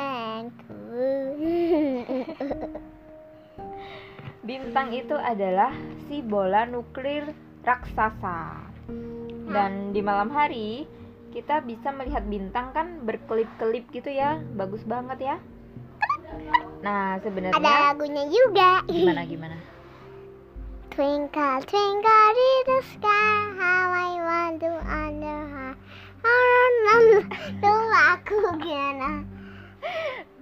bintang 4.44 4.88
itu 4.92 5.16
adalah 5.16 5.72
si 6.08 6.24
bola 6.24 6.64
nuklir 6.64 7.28
raksasa. 7.64 8.72
Dan 9.52 9.92
di 9.92 10.00
malam 10.00 10.32
hari 10.32 10.88
kita 11.36 11.64
bisa 11.64 11.92
melihat 11.92 12.24
bintang 12.28 12.72
kan 12.72 13.04
berkelip-kelip 13.04 13.88
gitu 13.92 14.12
ya, 14.12 14.40
bagus 14.56 14.84
banget 14.88 15.20
ya. 15.24 15.36
Nah, 16.84 17.16
Ada 17.16 17.24
sebenarnya 17.24 17.60
lagunya 17.62 18.24
juga. 18.28 18.84
gimana 18.92 19.24
gimana? 19.24 19.58
Twinkle 20.94 21.64
twinkle 21.66 22.28
little 22.38 22.84
sky, 22.94 23.34
how 23.58 23.90
I 23.90 24.14
to 24.62 24.72
under 24.86 25.40
her. 25.50 25.74
Tuh 27.64 27.84
aku 28.14 28.38
gimana? 28.62 29.26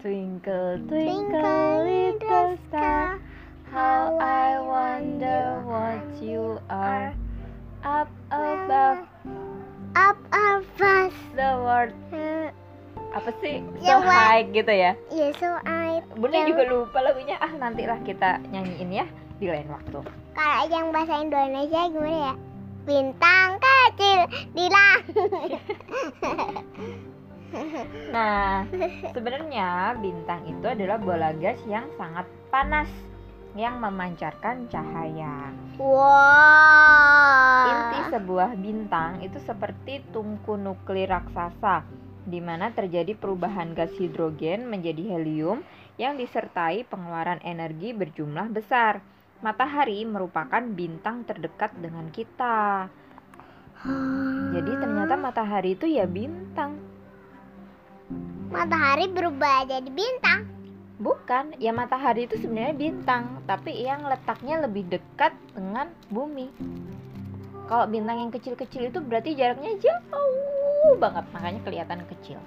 Twinkle 0.01 0.81
Twinkle 0.89 1.87
little 1.87 2.57
star, 2.67 3.21
how 3.71 4.17
I 4.19 4.59
wonder 4.59 5.61
what 5.63 6.03
you 6.19 6.59
are 6.67 7.13
up 7.85 8.09
above 8.33 9.07
Up 9.95 10.19
above. 10.31 11.13
the 11.35 11.51
world. 11.63 11.95
Apa 13.11 13.29
sih? 13.43 13.59
Ya, 13.83 13.99
So 13.99 14.07
high 14.07 14.47
gitu 14.55 14.71
ya. 14.71 14.95
yeah, 15.11 15.31
so 15.35 15.47
I. 15.67 15.99
Bunda 16.15 16.47
juga 16.47 16.63
lupa 16.63 17.03
lagunya. 17.03 17.35
Ah, 17.43 17.51
nantilah 17.51 17.99
kita 18.07 18.39
nyanyiin 18.51 19.03
ya 19.03 19.05
di 19.37 19.51
lain 19.51 19.67
waktu. 19.67 19.99
Kalau 20.31 20.63
yang 20.71 20.95
bahasa 20.95 21.19
Indonesia 21.19 21.91
gimana 21.91 22.19
ya? 22.31 22.33
Bintang 22.87 23.59
kecil 23.59 24.19
di 24.55 24.65
langit. 24.71 25.61
Nah, 28.15 28.63
sebenarnya 29.11 29.99
bintang 29.99 30.39
itu 30.47 30.63
adalah 30.63 30.95
bola 30.95 31.35
gas 31.35 31.59
yang 31.67 31.83
sangat 31.99 32.23
panas 32.47 32.87
yang 33.59 33.75
memancarkan 33.83 34.71
cahaya. 34.71 35.51
Wow. 35.75 37.67
Inti 37.67 37.99
sebuah 38.07 38.55
bintang 38.55 39.19
itu 39.19 39.35
seperti 39.43 39.99
tungku 40.15 40.55
nuklir 40.55 41.11
raksasa, 41.11 41.83
di 42.25 42.37
mana 42.37 42.69
terjadi 42.69 43.17
perubahan 43.17 43.73
gas 43.73 43.89
hidrogen 43.97 44.69
menjadi 44.69 45.17
helium 45.17 45.65
yang 45.97 46.17
disertai 46.17 46.85
pengeluaran 46.85 47.41
energi 47.41 47.93
berjumlah 47.93 48.53
besar. 48.53 49.01
Matahari 49.41 50.05
merupakan 50.05 50.61
bintang 50.61 51.25
terdekat 51.25 51.73
dengan 51.81 52.13
kita. 52.13 52.85
Jadi 54.53 54.71
ternyata 54.77 55.17
matahari 55.17 55.73
itu 55.73 55.89
ya 55.89 56.05
bintang. 56.05 56.77
matahari 58.51 59.07
berubah 59.07 59.63
jadi 59.63 59.89
bintang. 59.89 60.43
Bukan, 61.01 61.57
ya 61.57 61.73
matahari 61.73 62.29
itu 62.29 62.37
sebenarnya 62.37 62.77
bintang, 62.77 63.41
tapi 63.49 63.73
yang 63.73 64.05
letaknya 64.05 64.61
lebih 64.61 64.85
dekat 64.85 65.33
dengan 65.57 65.89
bumi. 66.13 66.53
Kalau 67.65 67.89
bintang 67.89 68.21
yang 68.21 68.29
kecil-kecil 68.29 68.93
itu 68.93 68.99
berarti 69.01 69.33
jaraknya 69.33 69.79
jauh 69.81 70.70
banget, 70.97 71.25
makanya 71.33 71.61
kelihatan 71.65 72.01
kecil. 72.09 72.39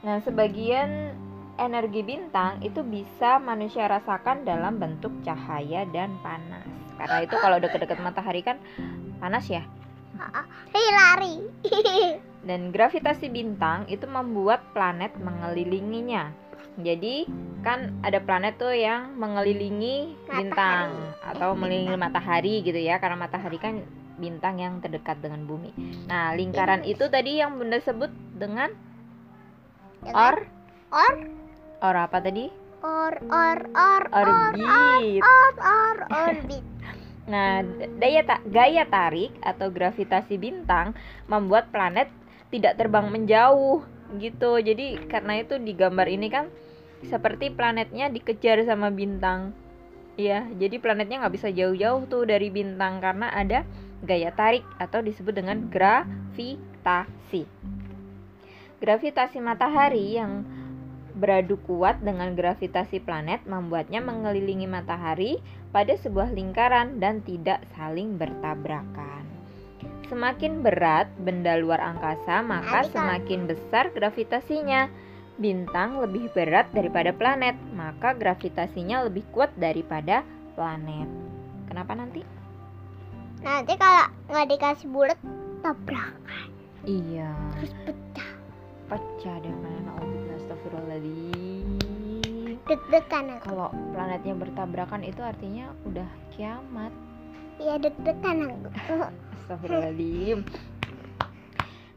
Nah, 0.00 0.16
sebagian 0.24 1.12
energi 1.60 2.00
bintang 2.00 2.64
itu 2.64 2.80
bisa 2.80 3.36
manusia 3.36 3.84
rasakan 3.84 4.48
dalam 4.48 4.80
bentuk 4.80 5.12
cahaya 5.20 5.84
dan 5.92 6.16
panas. 6.24 6.64
Karena 6.96 7.24
itu 7.24 7.36
kalau 7.36 7.60
deket-deket 7.60 8.00
matahari 8.00 8.40
kan 8.40 8.56
panas 9.20 9.44
ya. 9.48 9.64
Lari. 10.72 11.36
Dan 12.48 12.72
gravitasi 12.72 13.28
bintang 13.28 13.84
itu 13.92 14.08
membuat 14.08 14.64
planet 14.72 15.12
mengelilinginya. 15.20 16.32
Jadi 16.80 17.28
kan 17.60 17.92
ada 18.00 18.16
planet 18.24 18.56
tuh 18.56 18.72
yang 18.72 19.12
mengelilingi 19.20 20.16
bintang 20.24 20.96
atau 21.20 21.52
mengelilingi 21.52 22.00
matahari 22.00 22.64
gitu 22.64 22.80
ya 22.80 22.96
karena 22.96 23.20
matahari 23.20 23.60
kan 23.60 23.84
bintang 24.20 24.60
yang 24.60 24.78
terdekat 24.84 25.18
dengan 25.24 25.48
bumi. 25.48 25.72
Nah, 26.06 26.36
lingkaran 26.36 26.84
itu 26.84 27.08
tadi 27.08 27.40
yang 27.40 27.56
Bunda 27.56 27.80
sebut 27.80 28.12
dengan 28.36 28.68
or 30.04 30.44
or 30.92 31.14
or 31.80 31.94
apa 31.96 32.20
tadi? 32.20 32.52
or 32.80 33.12
or 33.28 33.58
or 33.76 34.02
or 34.08 34.28
Orbit. 34.28 35.20
or 35.20 35.52
or 35.60 35.96
orbit. 36.08 36.64
Nah, 37.30 37.62
daya 38.02 38.26
ta- 38.26 38.42
gaya 38.42 38.82
tarik 38.90 39.30
atau 39.38 39.70
gravitasi 39.70 40.34
bintang 40.34 40.98
membuat 41.30 41.70
planet 41.70 42.10
tidak 42.50 42.74
terbang 42.74 43.06
menjauh 43.06 43.86
gitu. 44.18 44.58
Jadi 44.58 44.98
karena 45.06 45.38
itu 45.38 45.54
di 45.62 45.70
gambar 45.70 46.10
ini 46.10 46.26
kan 46.26 46.50
seperti 47.06 47.54
planetnya 47.54 48.10
dikejar 48.10 48.66
sama 48.66 48.90
bintang. 48.90 49.54
Iya, 50.18 50.50
jadi 50.58 50.82
planetnya 50.82 51.22
nggak 51.22 51.34
bisa 51.38 51.48
jauh-jauh 51.54 52.10
tuh 52.10 52.26
dari 52.26 52.50
bintang 52.50 52.98
karena 52.98 53.30
ada 53.30 53.62
gaya 54.04 54.32
tarik 54.32 54.64
atau 54.80 55.04
disebut 55.04 55.36
dengan 55.36 55.68
gravitasi. 55.68 57.44
Gravitasi 58.80 59.38
matahari 59.44 60.16
yang 60.16 60.44
beradu 61.12 61.60
kuat 61.68 62.00
dengan 62.00 62.32
gravitasi 62.32 63.02
planet 63.04 63.44
membuatnya 63.44 64.00
mengelilingi 64.00 64.64
matahari 64.64 65.36
pada 65.68 65.92
sebuah 66.00 66.32
lingkaran 66.32 66.96
dan 66.96 67.20
tidak 67.20 67.60
saling 67.76 68.16
bertabrakan. 68.16 69.28
Semakin 70.08 70.64
berat 70.64 71.06
benda 71.22 71.54
luar 71.60 71.78
angkasa, 71.78 72.42
maka 72.42 72.82
semakin 72.88 73.46
besar 73.46 73.92
gravitasinya. 73.94 74.90
Bintang 75.40 75.96
lebih 76.02 76.28
berat 76.36 76.68
daripada 76.76 77.16
planet, 77.16 77.56
maka 77.72 78.12
gravitasinya 78.12 79.08
lebih 79.08 79.24
kuat 79.32 79.48
daripada 79.56 80.20
planet. 80.52 81.08
Kenapa 81.70 81.96
nanti? 81.96 82.39
Nanti 83.40 83.72
kalau 83.80 84.04
nggak 84.28 84.46
dikasih 84.52 84.88
bulat 84.92 85.18
tabrak 85.64 86.12
Iya, 86.88 87.36
terus 87.60 87.72
pecah. 87.84 88.30
pecah 88.88 89.36
deh 89.44 89.52
mana 89.52 90.00
Astagfirullahaladzim. 90.40 91.68
Deg-degan 92.64 93.36
aku. 93.36 93.52
Kalau 93.52 93.68
planetnya 93.92 94.34
bertabrakan 94.34 95.04
itu 95.04 95.20
artinya 95.20 95.68
udah 95.84 96.08
kiamat. 96.32 96.92
Iya 97.60 97.76
deg-degan 97.76 98.48
aku. 98.48 98.68
Astagfirullahaladzim. 99.44 100.48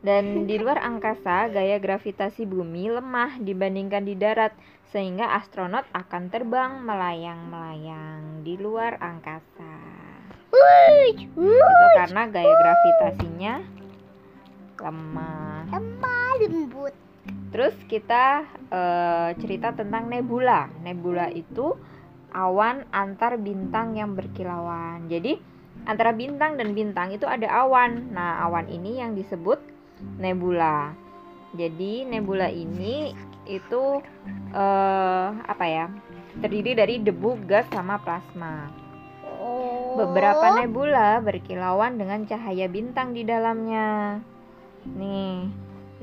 Dan 0.03 0.51
di 0.51 0.59
luar 0.59 0.83
angkasa, 0.83 1.47
gaya 1.47 1.79
gravitasi 1.79 2.43
bumi 2.43 2.91
lemah 2.91 3.39
dibandingkan 3.39 4.03
di 4.03 4.19
darat, 4.19 4.51
sehingga 4.91 5.31
astronot 5.31 5.87
akan 5.95 6.27
terbang 6.27 6.83
melayang-melayang 6.83 8.43
di 8.43 8.59
luar 8.59 8.99
angkasa. 8.99 10.12
Itu 10.53 11.87
karena 11.97 12.21
gaya 12.29 12.53
gravitasinya 12.53 13.53
lemah. 14.83 15.71
Lemah 15.71 16.31
lembut. 16.43 16.93
Terus 17.53 17.75
kita 17.87 18.43
eh, 18.73 19.29
cerita 19.39 19.71
tentang 19.71 20.09
nebula. 20.09 20.67
Nebula 20.83 21.31
itu 21.31 21.73
awan 22.33 22.83
antar 22.91 23.39
bintang 23.39 23.95
yang 23.95 24.17
berkilauan. 24.17 25.07
Jadi 25.07 25.37
antara 25.85 26.11
bintang 26.11 26.59
dan 26.59 26.75
bintang 26.75 27.13
itu 27.13 27.29
ada 27.29 27.47
awan. 27.63 28.11
Nah, 28.11 28.43
awan 28.43 28.67
ini 28.67 28.99
yang 28.99 29.13
disebut 29.15 29.61
nebula. 30.19 30.91
Jadi 31.53 32.09
nebula 32.09 32.49
ini 32.49 33.13
itu 33.45 34.01
eh, 34.51 35.27
apa 35.31 35.65
ya? 35.69 35.85
Terdiri 36.33 36.73
dari 36.73 36.97
debu, 36.97 37.45
gas, 37.45 37.69
sama 37.69 38.01
plasma. 38.01 38.82
Beberapa 39.93 40.45
nebula 40.61 41.21
berkilauan 41.21 42.01
dengan 42.01 42.25
cahaya 42.25 42.65
bintang 42.67 43.13
di 43.13 43.23
dalamnya. 43.23 44.19
Nih, 44.83 45.47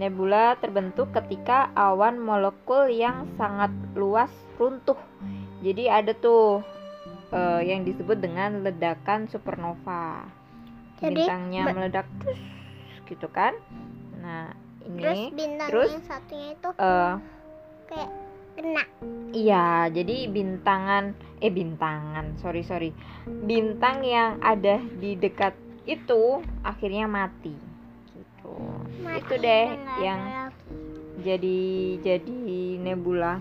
nebula 0.00 0.56
terbentuk 0.56 1.12
ketika 1.12 1.68
awan 1.76 2.16
molekul 2.16 2.88
yang 2.88 3.28
sangat 3.36 3.74
luas 3.92 4.30
runtuh. 4.56 4.96
Jadi 5.60 5.90
ada 5.90 6.16
tuh 6.16 6.64
eh, 7.34 7.60
yang 7.68 7.84
disebut 7.84 8.16
dengan 8.16 8.64
ledakan 8.64 9.28
supernova. 9.28 10.24
Jadi, 11.00 11.26
Bintangnya 11.26 11.64
meledak 11.68 12.06
terus 12.22 12.40
gitu 13.08 13.26
kan. 13.28 13.52
Nah, 14.20 14.54
Terus 14.80 15.18
ini 15.18 15.36
bintang 15.36 15.68
terus, 15.68 15.90
yang 15.92 16.06
satunya 16.08 16.48
itu 16.56 16.68
eh 16.80 17.14
kayak 17.90 18.10
kena. 18.60 18.84
Iya, 19.32 19.88
jadi 19.88 20.28
bintangan, 20.28 21.16
eh 21.40 21.48
bintangan, 21.48 22.36
sorry 22.44 22.60
sorry, 22.60 22.90
bintang 23.24 24.04
yang 24.04 24.36
ada 24.44 24.84
di 25.00 25.16
dekat 25.16 25.56
itu 25.88 26.44
akhirnya 26.60 27.08
mati, 27.08 27.56
gitu. 28.12 28.54
Mati 29.00 29.24
itu 29.24 29.34
deh 29.40 29.66
yang 30.04 30.20
lagi. 30.20 31.24
jadi 31.24 31.60
jadi 32.04 32.36
nebula. 32.84 33.40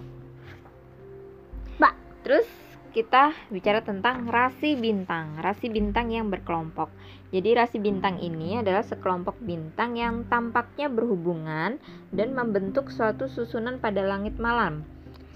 Mbak. 1.75 1.93
Terus 2.23 2.47
kita 2.89 3.33
bicara 3.53 3.83
tentang 3.83 4.25
rasi 4.29 4.73
bintang, 4.79 5.38
rasi 5.41 5.67
bintang 5.69 6.09
yang 6.09 6.31
berkelompok. 6.31 6.89
Jadi 7.29 7.53
rasi 7.53 7.77
bintang 7.77 8.17
ini 8.17 8.57
adalah 8.57 8.81
sekelompok 8.81 9.38
bintang 9.45 9.93
yang 9.93 10.25
tampaknya 10.25 10.89
berhubungan 10.89 11.77
dan 12.09 12.29
membentuk 12.33 12.89
suatu 12.89 13.29
susunan 13.29 13.77
pada 13.77 14.01
langit 14.01 14.41
malam. 14.41 14.81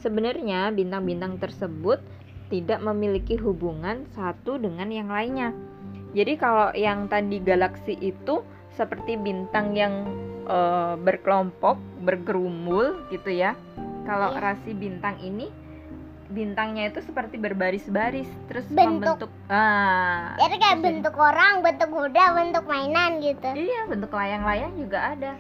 Sebenarnya 0.03 0.67
bintang-bintang 0.75 1.39
tersebut 1.39 2.03
tidak 2.51 2.83
memiliki 2.83 3.39
hubungan 3.39 4.03
satu 4.11 4.59
dengan 4.59 4.91
yang 4.91 5.07
lainnya. 5.07 5.55
Jadi 6.11 6.35
kalau 6.35 6.75
yang 6.75 7.07
tadi 7.07 7.39
galaksi 7.39 7.95
itu 7.97 8.43
seperti 8.75 9.15
bintang 9.15 9.71
yang 9.73 10.03
eh, 10.43 10.95
berkelompok, 10.99 11.79
bergerumul 12.03 13.07
gitu 13.09 13.31
ya. 13.31 13.55
Kalau 14.03 14.35
Iya. 14.35 14.43
rasi 14.43 14.75
bintang 14.75 15.15
ini 15.23 15.47
bintangnya 16.27 16.91
itu 16.91 16.99
seperti 16.99 17.39
berbaris-baris 17.39 18.27
terus 18.49 18.65
Bentuk. 18.67 19.15
membentuk 19.21 19.31
ah 19.47 20.33
Jadi 20.35 20.55
kayak 20.57 20.79
bentuk 20.81 21.15
orang, 21.15 21.61
bentuk 21.61 21.89
kuda, 21.93 22.23
bentuk 22.33 22.65
mainan 22.65 23.21
gitu. 23.21 23.49
iya 23.53 23.85
bentuk 23.85 24.11
layang-layang 24.11 24.73
juga 24.75 25.13
ada 25.15 25.31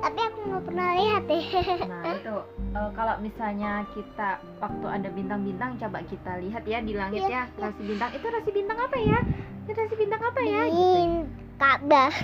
Tapi 0.00 0.20
aku 0.20 0.38
nggak 0.46 0.64
pernah 0.68 0.88
lihat 0.96 1.22
deh. 1.26 1.46
nah 1.90 2.02
itu 2.12 2.34
eh, 2.76 2.90
kalau 2.92 3.14
misalnya 3.20 3.84
kita 3.96 4.40
waktu 4.60 4.86
ada 4.86 5.08
bintang-bintang 5.12 5.80
coba 5.80 5.98
kita 6.06 6.38
lihat 6.44 6.62
ya 6.68 6.78
di 6.84 6.92
langit 6.92 7.24
Iya, 7.26 7.28
ya 7.28 7.42
rasi 7.60 7.82
bintang. 7.84 8.10
Itu 8.12 8.26
rasi 8.28 8.50
bintang 8.52 8.78
apa 8.78 8.96
ya? 9.00 9.18
Itu 9.66 9.70
rasi 9.74 9.94
bintang 9.96 10.22
apa 10.22 10.40
ya? 10.44 10.62
Gitu. 10.68 10.76
Bin 10.76 11.12
Ka'bah. 11.56 12.10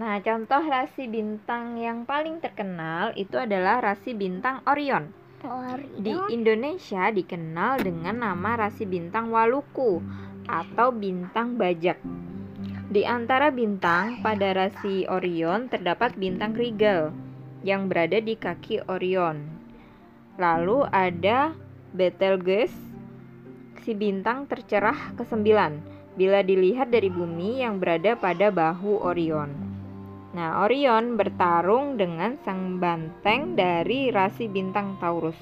nah 0.00 0.18
contoh 0.18 0.62
rasi 0.66 1.06
bintang 1.06 1.78
yang 1.78 2.02
paling 2.02 2.42
terkenal 2.42 3.14
itu 3.14 3.38
adalah 3.38 3.78
rasi 3.78 4.10
bintang 4.10 4.58
Orion? 4.66 5.14
Di 6.00 6.16
Indonesia 6.32 7.12
dikenal 7.12 7.84
dengan 7.84 8.16
nama 8.16 8.56
rasi 8.56 8.88
bintang 8.88 9.28
Waluku 9.28 10.00
atau 10.48 10.88
bintang 10.88 11.60
bajak. 11.60 12.00
Di 12.84 13.00
antara 13.08 13.48
bintang 13.48 14.20
pada 14.20 14.52
rasi 14.52 15.08
Orion 15.08 15.72
terdapat 15.72 16.12
bintang 16.20 16.52
Rigel 16.52 17.16
yang 17.64 17.88
berada 17.88 18.20
di 18.20 18.36
kaki 18.36 18.84
Orion. 18.92 19.48
Lalu 20.36 20.84
ada 20.92 21.56
Betelgeuse, 21.96 22.76
si 23.80 23.96
bintang 23.96 24.44
tercerah 24.44 25.16
kesembilan 25.16 25.80
bila 26.18 26.44
dilihat 26.44 26.92
dari 26.92 27.08
bumi 27.08 27.64
yang 27.64 27.80
berada 27.80 28.20
pada 28.20 28.52
bahu 28.52 29.00
Orion. 29.00 29.48
Nah, 30.34 30.66
Orion 30.66 31.14
bertarung 31.14 31.94
dengan 31.94 32.36
sang 32.42 32.82
banteng 32.82 33.54
dari 33.56 34.10
rasi 34.10 34.50
bintang 34.50 34.98
Taurus. 34.98 35.38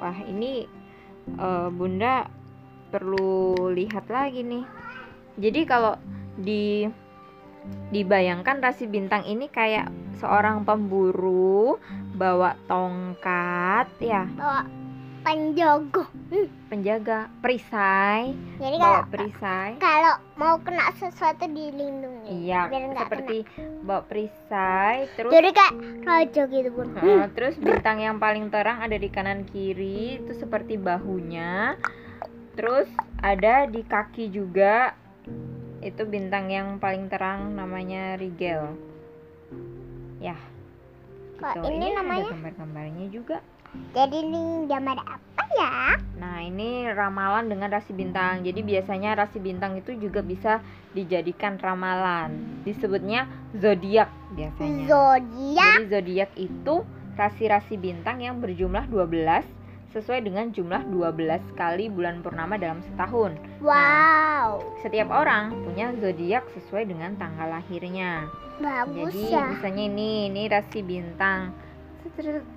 Wah, 0.00 0.16
ini 0.26 0.64
eh, 1.38 1.68
Bunda 1.70 2.26
perlu 2.88 3.54
lihat 3.76 4.08
lagi 4.08 4.40
nih. 4.42 4.64
Jadi 5.38 5.60
kalau 5.68 5.94
di 6.38 6.86
dibayangkan 7.92 8.64
rasi 8.64 8.86
bintang 8.86 9.26
ini 9.26 9.50
kayak 9.50 9.92
seorang 10.16 10.64
pemburu 10.64 11.76
bawa 12.16 12.56
tongkat 12.64 13.86
ya, 14.00 14.24
Bawa 14.32 14.64
penjaga. 15.20 16.08
penjaga 16.72 17.28
perisai, 17.44 18.32
Jadi 18.56 18.76
bawa 18.80 19.04
kalau 19.04 19.12
perisai. 19.12 19.70
kalau 19.76 20.14
mau 20.40 20.56
kena 20.64 20.88
sesuatu 20.96 21.44
dilindungi. 21.44 22.48
Iya, 22.48 22.68
biar 22.72 22.96
seperti 22.96 23.36
bawa 23.84 24.02
perisai 24.08 25.08
terus 25.12 25.30
Jadi 25.32 25.48
kayak 25.52 25.74
raja 26.04 26.42
gitu 26.48 26.68
bun. 26.72 26.88
Heeh, 26.96 27.24
terus 27.36 27.54
bintang 27.60 28.00
yang 28.00 28.16
paling 28.16 28.48
terang 28.48 28.80
ada 28.80 28.96
di 28.96 29.08
kanan 29.08 29.44
kiri 29.44 30.20
itu 30.20 30.32
seperti 30.36 30.80
bahunya. 30.80 31.76
Terus 32.56 32.88
ada 33.20 33.68
di 33.68 33.84
kaki 33.84 34.32
juga. 34.32 34.96
Itu 35.78 36.06
bintang 36.06 36.50
yang 36.50 36.82
paling 36.82 37.06
terang 37.06 37.54
namanya 37.54 38.18
Rigel. 38.18 38.74
Ya. 40.18 40.34
Kok 41.38 41.54
gitu. 41.62 41.70
ini 41.70 41.86
ada 41.94 41.98
namanya? 42.02 42.30
gambar-gambarnya 42.34 43.06
juga. 43.14 43.38
Jadi 43.94 44.16
ini 44.26 44.66
gambar 44.66 44.98
apa 45.06 45.42
ya? 45.54 45.94
Nah, 46.18 46.42
ini 46.42 46.88
ramalan 46.90 47.46
dengan 47.46 47.70
rasi 47.70 47.94
bintang. 47.94 48.42
Jadi 48.42 48.64
biasanya 48.64 49.14
rasi 49.14 49.38
bintang 49.38 49.78
itu 49.78 49.94
juga 49.94 50.24
bisa 50.24 50.64
dijadikan 50.96 51.60
ramalan. 51.62 52.62
Disebutnya 52.66 53.30
zodiak 53.54 54.10
biasanya. 54.34 54.84
Zodiak. 54.88 55.76
Jadi 55.78 55.86
zodiak 55.94 56.30
itu 56.34 56.74
rasi-rasi 57.14 57.74
bintang 57.78 58.22
yang 58.22 58.38
berjumlah 58.42 58.86
12 58.90 59.57
sesuai 59.92 60.20
dengan 60.28 60.52
jumlah 60.52 60.84
12 60.92 61.56
kali 61.56 61.88
bulan 61.88 62.20
purnama 62.20 62.60
dalam 62.60 62.84
setahun. 62.84 63.40
Wow. 63.64 64.60
Setiap 64.84 65.08
orang 65.08 65.56
punya 65.64 65.96
zodiak 65.96 66.44
sesuai 66.52 66.92
dengan 66.92 67.16
tanggal 67.16 67.48
lahirnya. 67.48 68.28
Bagus 68.60 69.14
Jadi 69.14 69.32
ya. 69.32 69.48
misalnya 69.54 69.84
ini 69.88 70.10
ini 70.28 70.42
rasi 70.50 70.84
bintang. 70.84 71.54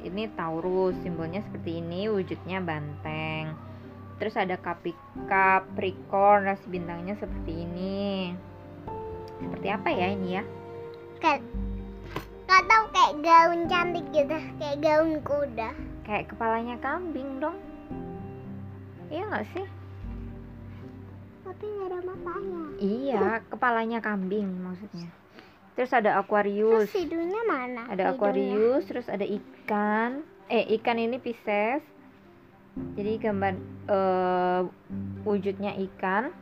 Ini 0.02 0.34
Taurus, 0.34 0.98
simbolnya 1.06 1.46
seperti 1.46 1.78
ini, 1.78 2.10
wujudnya 2.10 2.66
banteng. 2.66 3.54
Terus 4.18 4.34
ada 4.34 4.58
Capi- 4.58 4.98
Capricorn, 5.30 6.50
rasi 6.50 6.66
bintangnya 6.66 7.14
seperti 7.22 7.70
ini. 7.70 8.34
Seperti 9.38 9.68
apa 9.70 9.90
ya 9.94 10.08
ini 10.10 10.30
ya? 10.42 10.44
Kayak 11.22 11.46
nggak 12.50 12.64
tahu 12.66 12.84
kayak 12.90 13.12
kayak 13.12 13.28
gaun 13.28 13.60
cantik 13.68 14.06
gitu, 14.16 14.38
kayak 14.60 14.78
gaun 14.82 15.12
kuda. 15.26 15.70
Kayak 16.12 16.36
kepalanya 16.36 16.76
kambing 16.84 17.40
dong. 17.40 17.56
Iya 19.08 19.32
nggak 19.32 19.48
sih? 19.56 19.68
Tapi 21.48 21.64
nggak 21.64 21.88
ada 21.88 22.00
matanya. 22.04 22.64
Iya, 22.84 23.24
kepalanya 23.56 24.00
kambing 24.04 24.60
maksudnya. 24.60 25.08
Terus 25.80 25.96
ada 25.96 26.20
Terus 26.20 26.28
Aquarius. 26.28 26.92
hidungnya 26.92 27.48
mana? 27.48 27.88
Ada 27.88 28.12
Hidungnya. 28.12 28.20
Aquarius, 28.20 28.84
terus 28.92 29.08
ada 29.08 29.24
ikan. 29.24 30.28
Eh, 30.52 30.68
ikan 30.76 31.00
ini 31.00 31.16
Pisces. 31.16 31.80
Jadi 33.00 33.16
gambar 33.16 33.56
eh, 33.88 34.62
wujudnya 35.24 35.80
ikan. 35.80 36.36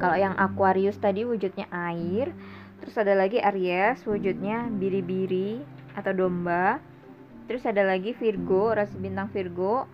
Kalau 0.00 0.16
yang 0.16 0.40
Aquarius 0.40 0.96
tadi 0.96 1.28
wujudnya 1.28 1.68
air. 1.68 2.32
Terus 2.80 2.96
ada 2.96 3.12
lagi 3.12 3.44
Aries, 3.44 4.00
wujudnya 4.08 4.72
biri-biri 4.72 5.60
atau 5.92 6.16
domba. 6.16 6.80
Terus 7.46 7.62
ada 7.66 7.86
lagi 7.86 8.10
Virgo, 8.14 8.74
rasi 8.74 8.98
bintang 8.98 9.30
Virgo, 9.30 9.86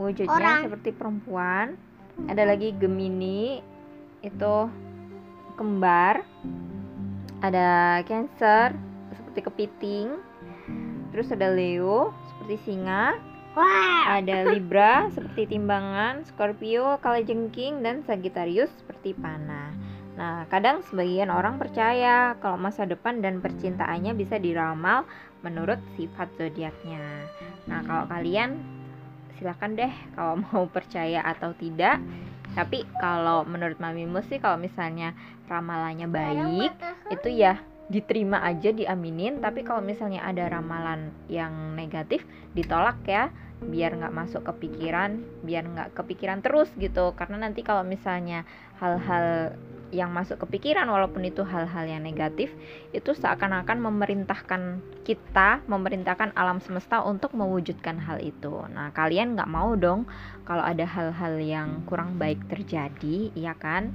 wujudnya 0.00 0.32
Orang. 0.32 0.60
seperti 0.68 0.90
perempuan. 0.96 1.76
Ada 2.28 2.48
lagi 2.48 2.72
Gemini, 2.80 3.60
itu 4.24 4.56
kembar. 5.60 6.24
Ada 7.44 8.00
Cancer, 8.08 8.72
seperti 9.12 9.40
kepiting. 9.44 10.16
Terus 11.12 11.28
ada 11.30 11.52
Leo, 11.52 12.10
seperti 12.26 12.56
singa. 12.64 13.14
Wah, 13.54 14.18
Ada 14.18 14.50
Libra, 14.50 15.06
seperti 15.14 15.54
timbangan. 15.54 16.26
Scorpio, 16.26 16.98
kalajengking, 16.98 17.86
dan 17.86 18.02
Sagittarius, 18.02 18.72
seperti 18.82 19.14
panah. 19.14 19.70
Nah, 20.14 20.46
kadang 20.50 20.82
sebagian 20.86 21.30
orang 21.30 21.58
percaya 21.58 22.34
kalau 22.38 22.58
masa 22.58 22.86
depan 22.86 23.22
dan 23.22 23.38
percintaannya 23.38 24.14
bisa 24.14 24.38
diramal 24.38 25.06
menurut 25.44 25.78
sifat 26.00 26.32
zodiaknya. 26.40 27.28
Nah, 27.68 27.84
kalau 27.84 28.08
kalian 28.08 28.56
silakan 29.36 29.76
deh 29.76 29.92
kalau 30.16 30.40
mau 30.48 30.64
percaya 30.72 31.20
atau 31.20 31.52
tidak. 31.52 32.00
Tapi 32.54 32.86
kalau 33.02 33.42
menurut 33.44 33.76
Mamimu 33.82 34.22
sih 34.30 34.38
kalau 34.38 34.56
misalnya 34.56 35.12
ramalannya 35.50 36.06
baik, 36.06 36.72
itu 37.10 37.28
ya 37.34 37.58
diterima 37.90 38.40
aja 38.46 38.70
diaminin. 38.70 39.42
Tapi 39.42 39.66
kalau 39.66 39.82
misalnya 39.82 40.22
ada 40.24 40.46
ramalan 40.48 41.10
yang 41.26 41.74
negatif 41.74 42.22
ditolak 42.54 43.02
ya, 43.04 43.34
biar 43.58 43.98
nggak 43.98 44.14
masuk 44.14 44.46
ke 44.46 44.70
pikiran, 44.70 45.18
biar 45.42 45.66
nggak 45.66 45.98
kepikiran 45.98 46.46
terus 46.46 46.70
gitu. 46.78 47.10
Karena 47.18 47.42
nanti 47.42 47.66
kalau 47.66 47.82
misalnya 47.82 48.46
hal-hal 48.78 49.58
yang 49.94 50.10
masuk 50.10 50.42
ke 50.42 50.58
pikiran 50.58 50.90
walaupun 50.90 51.22
itu 51.22 51.46
hal-hal 51.46 51.86
yang 51.86 52.02
negatif 52.02 52.50
itu 52.90 53.14
seakan-akan 53.14 53.78
memerintahkan 53.78 54.82
kita 55.06 55.62
memerintahkan 55.70 56.34
alam 56.34 56.58
semesta 56.58 56.98
untuk 57.06 57.30
mewujudkan 57.38 58.02
hal 58.02 58.18
itu. 58.18 58.66
Nah 58.74 58.90
kalian 58.90 59.38
nggak 59.38 59.46
mau 59.46 59.78
dong 59.78 60.10
kalau 60.42 60.66
ada 60.66 60.82
hal-hal 60.82 61.38
yang 61.38 61.86
kurang 61.86 62.18
baik 62.18 62.42
terjadi 62.50 63.30
ya 63.38 63.54
kan? 63.54 63.94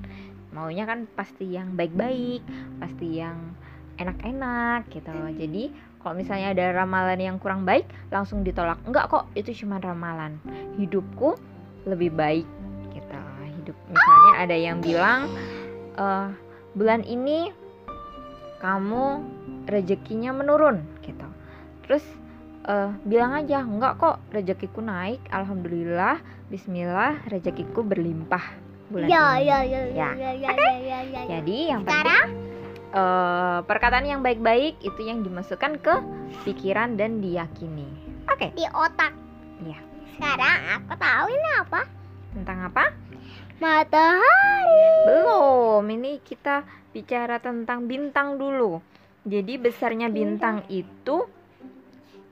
Maunya 0.55 0.87
kan 0.87 1.05
pasti 1.13 1.51
yang 1.51 1.75
baik-baik 1.75 2.41
pasti 2.79 3.19
yang 3.19 3.53
enak-enak 3.99 4.87
gitu. 4.89 5.11
Loh 5.11 5.29
jadi 5.35 5.69
kalau 5.99 6.15
misalnya 6.15 6.55
ada 6.55 6.65
ramalan 6.71 7.19
yang 7.19 7.37
kurang 7.43 7.67
baik 7.67 7.83
langsung 8.07 8.47
ditolak. 8.47 8.79
Enggak 8.87 9.11
kok 9.11 9.27
itu 9.35 9.51
cuma 9.61 9.83
ramalan. 9.83 10.39
Hidupku 10.79 11.35
lebih 11.83 12.15
baik 12.15 12.47
gitu. 12.95 13.19
Hidup 13.59 13.75
misalnya 13.91 14.31
ada 14.39 14.55
yang 14.55 14.79
bilang 14.79 15.27
eh, 15.99 16.27
bulan 16.73 17.03
ini 17.03 17.51
kamu 18.63 19.23
rezekinya 19.67 20.31
menurun 20.31 20.81
gitu 21.03 21.27
terus 21.83 22.03
eh, 22.67 22.91
bilang 23.03 23.35
aja 23.35 23.63
enggak 23.63 23.99
kok 23.99 24.17
rezekiku 24.31 24.79
naik 24.79 25.19
alhamdulillah 25.29 26.19
Bismillah 26.49 27.29
rezekiku 27.29 27.85
berlimpah 27.85 28.41
bulan 28.89 29.05
ya, 29.05 29.37
ini 29.37 29.45
ya, 29.45 29.59
ya, 29.59 29.59
ya, 29.61 29.81
Ya. 29.93 30.09
ya, 30.17 30.31
ya, 30.33 30.51
ya, 30.55 30.71
ya, 30.81 30.99
ya. 31.05 31.21
jadi 31.27 31.57
yang 31.75 31.81
Sekarang? 31.85 32.25
penting 32.31 32.47
eh, 32.89 33.59
perkataan 33.69 34.05
yang 34.09 34.21
baik-baik 34.25 34.81
itu 34.81 35.01
yang 35.05 35.21
dimasukkan 35.21 35.77
ke 35.77 35.95
pikiran 36.47 36.97
dan 36.97 37.21
diyakini 37.21 37.85
oke 38.25 38.49
di 38.57 38.65
otak. 38.73 39.13
Iya. 39.59 39.79
Sekarang 40.15 40.57
aku 40.79 40.93
tahu 40.99 41.25
ini 41.31 41.49
apa? 41.59 41.81
tentang 42.29 42.59
apa 42.69 42.93
Matahari. 43.59 45.03
Belum, 45.03 45.83
ini 45.91 46.23
kita 46.23 46.63
bicara 46.95 47.43
tentang 47.43 47.91
bintang 47.91 48.39
dulu. 48.39 48.79
Jadi 49.27 49.59
besarnya 49.59 50.07
bintang 50.07 50.63
itu 50.71 51.27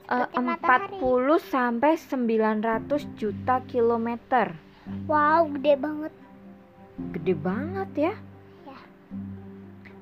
eh, 0.08 0.28
Seperti 0.32 1.04
40 1.04 1.52
sampai 1.52 1.94
900 2.00 3.20
juta 3.20 3.60
kilometer. 3.68 4.56
Wow, 5.04 5.52
gede 5.60 5.76
banget. 5.76 6.14
Gede 7.12 7.34
banget 7.36 7.90
ya. 8.12 8.14
Ya. 8.64 8.80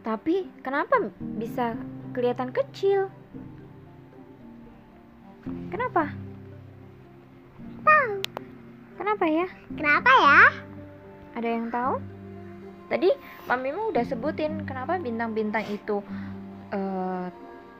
Tapi 0.06 0.46
kenapa 0.62 1.10
bisa 1.42 1.74
kelihatan 2.14 2.54
kecil? 2.54 3.10
Kenapa? 5.74 6.14
Tahu. 7.82 8.14
Kenapa 9.02 9.26
ya? 9.26 9.48
Kenapa 9.74 10.12
ya? 10.22 10.75
Ada 11.36 11.48
yang 11.48 11.68
tahu? 11.68 12.00
Tadi 12.88 13.10
mamimu 13.52 13.92
udah 13.92 14.06
sebutin 14.08 14.64
kenapa 14.64 14.96
bintang-bintang 14.96 15.68
itu 15.68 16.00
eh, 16.72 17.28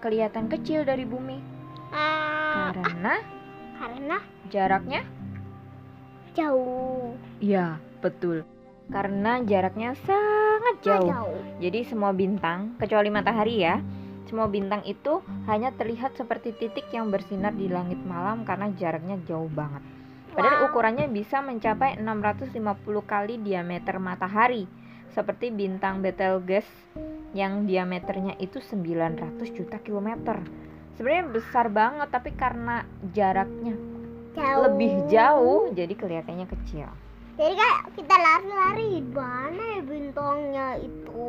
kelihatan 0.04 0.52
kecil 0.52 0.84
dari 0.84 1.08
bumi. 1.08 1.40
Eh, 1.96 2.70
Karena 2.76 3.14
karena 3.76 4.18
jaraknya? 4.52 5.02
jauh. 6.36 7.16
Iya, 7.40 7.80
betul. 8.04 8.44
Karena 8.92 9.40
jaraknya 9.48 9.96
sangat 10.04 10.76
jauh. 10.84 11.08
Jauh. 11.10 11.40
Jadi 11.64 11.88
semua 11.88 12.12
bintang, 12.12 12.76
kecuali 12.76 13.08
matahari 13.08 13.64
ya, 13.64 13.80
semua 14.28 14.52
bintang 14.52 14.84
itu 14.84 15.24
hanya 15.48 15.72
terlihat 15.74 16.14
seperti 16.20 16.52
titik 16.54 16.92
yang 16.92 17.08
bersinar 17.08 17.56
di 17.56 17.72
langit 17.72 17.98
malam 18.04 18.44
karena 18.44 18.68
jaraknya 18.76 19.16
jauh 19.26 19.50
banget. 19.50 19.95
Padahal 20.36 20.68
ukurannya 20.68 21.08
bisa 21.08 21.40
mencapai 21.40 21.96
650 21.96 22.52
kali 23.08 23.40
diameter 23.40 24.04
matahari. 24.04 24.68
Seperti 25.16 25.48
bintang 25.48 26.04
Betelgeuse 26.04 26.68
yang 27.32 27.64
diameternya 27.64 28.36
itu 28.44 28.60
900 28.60 29.40
juta 29.56 29.80
kilometer. 29.80 30.44
Sebenarnya 31.00 31.26
besar 31.32 31.72
banget 31.72 32.12
tapi 32.12 32.36
karena 32.36 32.84
jaraknya 33.16 33.80
Jauh. 34.36 34.68
lebih 34.68 35.08
jauh 35.08 35.72
jadi 35.72 35.94
kelihatannya 35.96 36.48
kecil. 36.52 36.88
Jadi 37.36 37.54
kayak 37.56 37.80
kita 37.96 38.16
lari-lari 38.16 39.04
mana 39.12 39.64
ya 39.76 39.82
bintangnya 39.88 40.68
itu? 40.84 41.24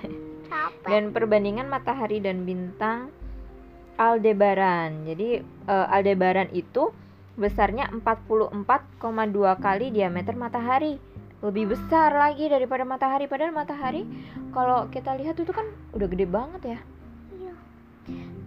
Capek. 0.48 0.88
Dan 0.88 1.04
perbandingan 1.12 1.68
matahari 1.68 2.24
dan 2.24 2.48
bintang 2.48 3.12
Aldebaran. 3.96 5.04
Jadi 5.08 5.40
eh, 5.44 5.86
Aldebaran 5.92 6.48
itu 6.52 6.92
besarnya 7.36 7.92
44,2 7.92 8.96
kali 9.60 9.92
diameter 9.92 10.34
matahari. 10.34 10.96
Lebih 11.44 11.76
besar 11.76 12.16
lagi 12.16 12.48
daripada 12.48 12.82
matahari. 12.82 13.28
Padahal 13.28 13.52
matahari 13.52 14.08
kalau 14.56 14.88
kita 14.88 15.12
lihat 15.20 15.36
itu 15.36 15.52
kan 15.52 15.68
udah 15.92 16.08
gede 16.08 16.26
banget 16.26 16.62
ya. 16.64 16.78
Iya. 17.36 17.54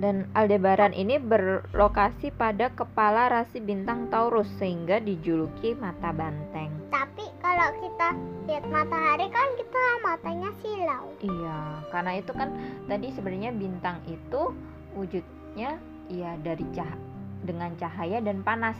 Dan 0.01 0.25
Aldebaran 0.33 0.97
ini 0.97 1.21
berlokasi 1.21 2.33
pada 2.33 2.73
kepala 2.73 3.29
rasi 3.29 3.61
bintang 3.61 4.09
Taurus 4.09 4.49
sehingga 4.57 4.97
dijuluki 4.97 5.77
mata 5.77 6.09
banteng. 6.09 6.73
Tapi 6.89 7.29
kalau 7.45 7.69
kita 7.77 8.17
lihat 8.49 8.65
matahari 8.73 9.29
kan 9.29 9.47
kita 9.53 9.83
matanya 10.01 10.49
silau. 10.65 11.13
Iya, 11.21 11.85
karena 11.93 12.11
itu 12.17 12.31
kan 12.33 12.49
tadi 12.89 13.13
sebenarnya 13.13 13.53
bintang 13.53 14.01
itu 14.09 14.49
wujudnya 14.97 15.77
ya 16.09 16.33
dari 16.41 16.65
cah 16.73 17.18
dengan 17.41 17.71
cahaya 17.75 18.19
dan 18.19 18.41
panas. 18.41 18.77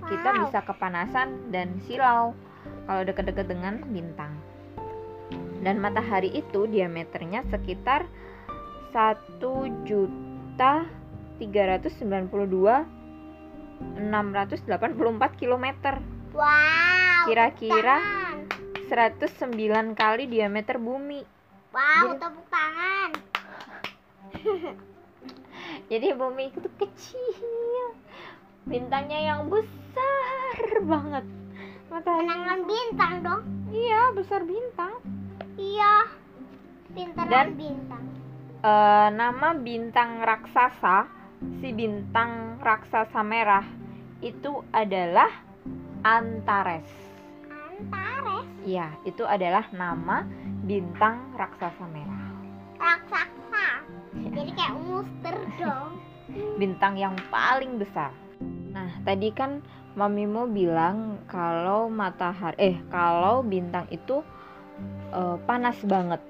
Kita 0.00 0.32
Wow. 0.32 0.40
bisa 0.48 0.58
kepanasan 0.64 1.52
dan 1.52 1.76
silau 1.84 2.32
kalau 2.86 3.02
dekat-dekat 3.04 3.46
dengan 3.46 3.84
bintang. 3.86 4.32
Dan 5.60 5.76
matahari 5.76 6.32
itu 6.32 6.64
diameternya 6.64 7.44
sekitar 7.52 8.08
1 8.96 9.36
juta 9.84 10.88
392 11.36 12.88
684 13.96 15.36
kilometer. 15.36 16.00
Wow. 16.32 17.28
Kira-kira 17.28 18.00
tepuk 18.00 18.88
tangan. 18.88 19.14
109 19.52 19.94
kali 19.94 20.24
diameter 20.26 20.80
bumi. 20.80 21.20
Wow, 21.70 22.16
Jadi- 22.16 22.18
tepuk 22.18 22.46
tangan. 22.48 23.10
Jadi 25.86 26.06
bumi 26.14 26.50
itu 26.50 26.68
kecil. 26.76 27.86
Bintangnya 28.64 29.34
yang 29.34 29.48
besar 29.48 30.56
banget. 30.84 31.24
Matahari. 31.90 32.62
Bintang 32.64 33.14
dong. 33.20 33.42
Iya, 33.70 34.14
besar 34.14 34.46
bintang. 34.46 34.94
Iya. 35.56 36.06
Pintaran 36.90 37.30
Dan- 37.30 37.54
bintang. 37.54 38.04
Eh, 38.60 39.08
nama 39.16 39.56
bintang 39.56 40.20
raksasa 40.20 41.08
si 41.58 41.72
bintang 41.72 42.60
raksasa 42.60 43.24
merah 43.24 43.64
itu 44.20 44.60
adalah 44.68 45.32
Antares. 46.04 46.84
Antares 47.48 48.44
Iya, 48.60 48.92
itu 49.08 49.24
adalah 49.24 49.64
nama 49.72 50.28
bintang 50.60 51.32
raksasa 51.40 51.88
merah. 51.88 52.20
raksasa. 52.76 53.39
Jadi 54.14 54.50
kayak 54.54 54.74
monster 54.82 55.36
dong. 55.58 55.90
Bintang 56.60 56.94
yang 56.98 57.14
paling 57.30 57.78
besar. 57.78 58.10
Nah, 58.70 58.90
tadi 59.02 59.34
kan 59.34 59.62
Mamimu 59.90 60.46
bilang 60.54 61.18
kalau 61.26 61.90
matahari 61.90 62.54
eh 62.62 62.76
kalau 62.94 63.42
bintang 63.42 63.90
itu 63.90 64.22
eh, 65.10 65.36
panas 65.42 65.82
banget. 65.82 66.22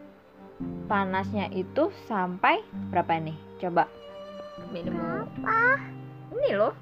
Panasnya 0.89 1.53
itu 1.53 1.93
sampai 2.09 2.65
berapa 2.89 3.21
nih? 3.21 3.37
Coba 3.61 3.85
minum. 4.73 4.97
Apa? 5.45 5.77
Ini 6.33 6.51
loh. 6.57 6.75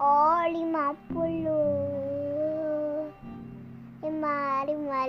Oh, 0.00 0.40
50. 0.48 2.09
Lima, 4.00 4.64
lima, 4.64 5.04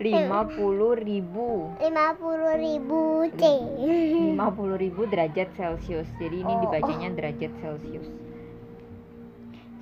lima, 0.00 0.40
50 0.48 1.04
ribu. 1.04 1.68
Lima 1.76 2.16
puluh 2.16 2.56
ribu 2.56 3.28
C. 3.36 3.44
50 3.76 4.40
ribu 4.80 5.04
derajat 5.04 5.52
celcius. 5.52 6.08
Jadi 6.16 6.40
ini 6.40 6.48
Oh, 6.48 6.64
dibacanya 6.64 7.12
derajat 7.12 7.52
celcius. 7.60 8.08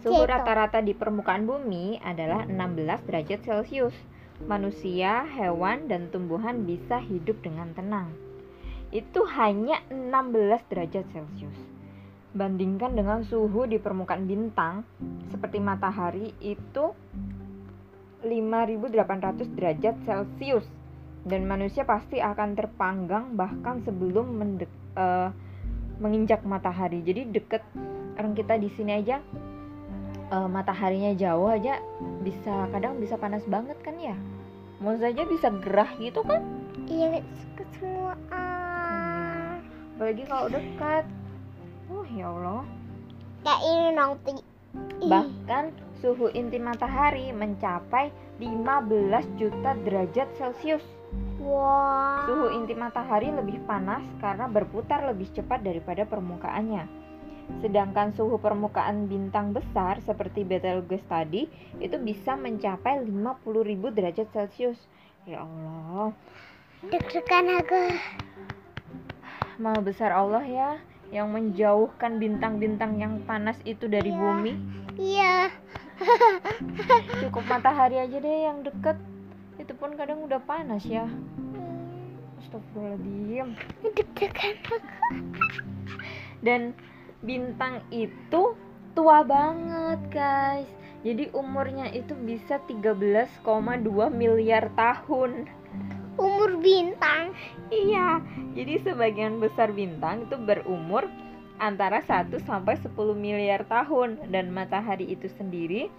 Suhu 0.02 0.26
rata-rata 0.26 0.82
di 0.82 0.98
permukaan 0.98 1.46
bumi 1.46 2.02
adalah 2.02 2.42
16 2.42 3.06
derajat 3.06 3.38
celcius. 3.46 3.94
Manusia, 4.42 5.22
hewan, 5.38 5.86
dan 5.86 6.10
tumbuhan 6.10 6.66
bisa 6.66 6.98
hidup 6.98 7.38
dengan 7.38 7.70
tenang. 7.70 8.10
Itu 8.90 9.30
hanya 9.30 9.78
16 9.94 10.66
derajat 10.66 11.06
celcius. 11.14 11.58
Bandingkan 12.34 12.98
dengan 12.98 13.22
suhu 13.22 13.70
di 13.70 13.78
permukaan 13.78 14.26
bintang 14.26 14.82
seperti 15.30 15.62
matahari 15.62 16.34
itu 16.42 16.90
5800 18.22 19.54
derajat 19.54 19.94
celcius 20.02 20.66
dan 21.28 21.44
manusia 21.44 21.84
pasti 21.84 22.18
akan 22.18 22.56
terpanggang 22.56 23.36
bahkan 23.36 23.84
sebelum 23.84 24.38
mendek, 24.38 24.70
eh, 24.96 25.30
menginjak 25.98 26.42
matahari. 26.46 27.02
Jadi 27.02 27.30
deket 27.30 27.62
orang 28.18 28.34
kita 28.34 28.58
di 28.58 28.70
sini 28.74 28.92
aja 28.98 29.22
eh, 30.28 30.48
mataharinya 30.48 31.14
jauh 31.14 31.48
aja 31.50 31.78
bisa 32.22 32.68
kadang 32.74 32.98
bisa 32.98 33.14
panas 33.20 33.44
banget 33.46 33.78
kan 33.84 33.94
ya. 34.00 34.16
Mau 34.78 34.94
saja 34.94 35.26
bisa 35.26 35.50
gerah 35.58 35.90
gitu 35.98 36.22
kan? 36.22 36.42
Iya, 36.86 37.20
ke 37.58 37.64
semua. 37.78 38.14
Apalagi 39.98 40.22
kalau 40.30 40.46
dekat. 40.46 41.04
Oh 41.90 42.06
ya 42.06 42.30
Allah. 42.30 42.62
Kayak 43.42 43.60
ini 43.66 43.90
nanti. 43.98 44.34
Bahkan 45.02 45.64
suhu 45.98 46.30
inti 46.30 46.56
matahari 46.56 47.30
mencapai 47.30 48.10
15 48.38 49.10
juta 49.36 49.74
derajat 49.82 50.28
Celcius. 50.38 50.84
Wah. 51.40 52.26
Suhu 52.28 52.52
inti 52.52 52.74
matahari 52.74 53.32
lebih 53.32 53.62
panas 53.64 54.04
karena 54.18 54.46
berputar 54.46 55.06
lebih 55.06 55.30
cepat 55.32 55.64
daripada 55.64 56.04
permukaannya. 56.04 56.86
Sedangkan 57.58 58.12
suhu 58.12 58.36
permukaan 58.36 59.08
bintang 59.08 59.56
besar 59.56 60.04
seperti 60.04 60.44
Betelgeuse 60.44 61.08
tadi 61.08 61.48
itu 61.80 61.96
bisa 61.96 62.36
mencapai 62.36 63.00
50.000 63.00 63.88
derajat 63.88 64.28
Celcius. 64.30 64.76
Ya 65.24 65.42
Allah, 65.42 66.12
Deg-degan 66.84 67.48
aku. 67.58 67.82
maha 69.58 69.82
besar 69.82 70.14
Allah 70.14 70.44
ya 70.44 70.70
yang 71.10 71.32
menjauhkan 71.32 72.20
bintang-bintang 72.20 73.00
yang 73.00 73.24
panas 73.24 73.56
itu 73.64 73.88
dari 73.88 74.12
Iya. 74.12 74.20
bumi. 74.20 74.52
Iya. 74.94 75.34
Cukup 77.22 77.44
matahari 77.50 77.98
aja 77.98 78.16
deh 78.18 78.36
yang 78.46 78.62
deket. 78.62 78.96
Itu 79.58 79.74
pun 79.74 79.98
kadang 79.98 80.22
udah 80.24 80.38
panas 80.42 80.86
ya. 80.86 81.06
Astagfirullahaladzim. 82.42 83.58
Deg-degan 83.82 84.54
dan 86.46 86.74
bintang 87.22 87.82
itu 87.90 88.54
tua 88.94 89.26
banget 89.26 90.00
guys 90.10 90.68
jadi 91.02 91.30
umurnya 91.34 91.90
itu 91.94 92.14
bisa 92.26 92.58
13,2 92.66 93.46
miliar 94.10 94.70
tahun 94.74 95.46
Umur 96.18 96.58
bintang. 96.58 97.30
iya 97.70 98.18
jadi 98.58 98.82
sebagian 98.82 99.38
besar 99.38 99.70
bintang 99.70 100.26
itu 100.26 100.34
berumur 100.34 101.06
antara 101.58 102.02
1 102.02 102.32
sampai 102.46 102.78
10 102.78 102.94
miliar 103.14 103.66
tahun 103.66 104.30
dan 104.30 104.50
matahari 104.54 105.10
itu 105.10 105.26
sendiri 105.38 105.90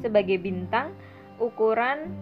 sebagai 0.00 0.40
bintang 0.40 0.92
ukuran 1.40 2.12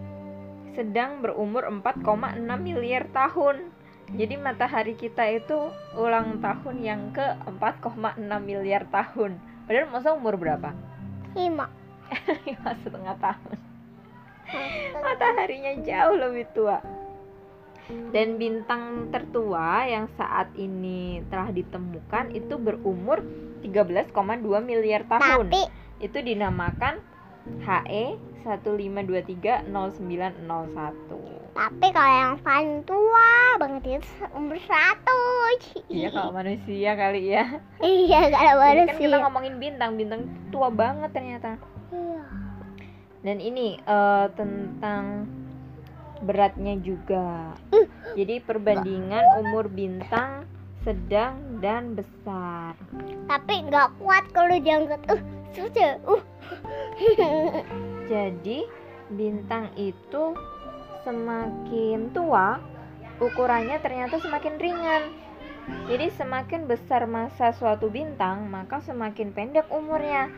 sedang 0.75 1.23
berumur 1.23 1.63
4,6 1.67 2.39
miliar 2.59 3.07
tahun 3.15 3.71
jadi 4.13 4.37
matahari 4.37 4.93
kita 4.93 5.25
itu 5.33 5.73
ulang 5.97 6.37
tahun 6.37 6.77
yang 6.85 7.09
ke 7.09 7.25
4,6 7.49 8.21
miliar 8.45 8.85
tahun. 8.93 9.41
Padahal 9.65 9.89
masa 9.89 10.13
umur 10.13 10.37
berapa? 10.37 10.77
Lima. 11.33 11.65
Lima 12.45 12.69
setengah 12.85 13.17
tahun. 13.17 13.57
Mataharinya 14.93 15.73
jauh 15.81 16.15
lebih 16.21 16.45
tua. 16.53 16.77
Dan 17.85 18.41
bintang 18.41 19.13
tertua 19.13 19.85
yang 19.85 20.09
saat 20.15 20.49
ini 20.57 21.21
telah 21.29 21.53
ditemukan 21.53 22.33
itu 22.33 22.57
berumur 22.57 23.21
13,2 23.61 24.09
miliar 24.61 25.05
tahun. 25.05 25.49
Tapi 25.49 25.61
Itu 26.01 26.19
dinamakan 26.19 26.99
HE 27.61 28.17
15230901. 28.43 29.65
tapi 31.55 31.87
kalau 31.89 32.11
yang 32.11 32.35
paling 32.43 32.83
tua 32.83 33.29
banget 33.55 33.97
itu 33.97 34.11
umur 34.35 34.59
satu. 34.59 35.19
Iya 35.87 36.11
kalau 36.11 36.35
manusia 36.35 36.93
kali 36.93 37.31
ya. 37.31 37.47
Iya, 37.79 38.27
kalau 38.27 38.59
Ini 38.59 38.83
kan 38.83 38.91
manusia. 38.91 38.99
kita 38.99 39.17
ngomongin 39.23 39.55
bintang, 39.55 39.95
bintang 39.95 40.21
tua 40.51 40.67
banget 40.67 41.15
ternyata. 41.15 41.55
Iya. 41.89 42.25
Dan 43.23 43.37
ini 43.39 43.79
eh, 43.79 44.25
tentang 44.35 45.25
beratnya 46.23 46.79
juga. 46.79 47.55
Uh. 47.75 47.87
Jadi 48.15 48.39
perbandingan 48.39 49.23
umur 49.43 49.67
bintang 49.67 50.47
sedang 50.85 51.59
dan 51.59 51.97
besar. 51.97 52.77
Tapi 53.25 53.53
nggak 53.67 53.97
kuat 53.99 54.23
kalau 54.31 54.55
diangkat. 54.55 55.01
Uh, 55.09 55.21
susah. 55.51 55.97
Uh. 56.05 56.21
Jadi 58.05 58.69
bintang 59.09 59.73
itu 59.77 60.37
semakin 61.05 62.09
tua, 62.13 62.57
ukurannya 63.21 63.77
ternyata 63.81 64.21
semakin 64.21 64.55
ringan. 64.61 65.03
Jadi 65.89 66.13
semakin 66.13 66.69
besar 66.69 67.09
massa 67.09 67.49
suatu 67.49 67.89
bintang, 67.89 68.45
maka 68.53 68.81
semakin 68.85 69.33
pendek 69.33 69.65
umurnya. 69.73 70.29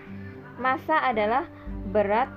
Massa 0.56 1.04
adalah 1.04 1.44
berat 1.92 2.32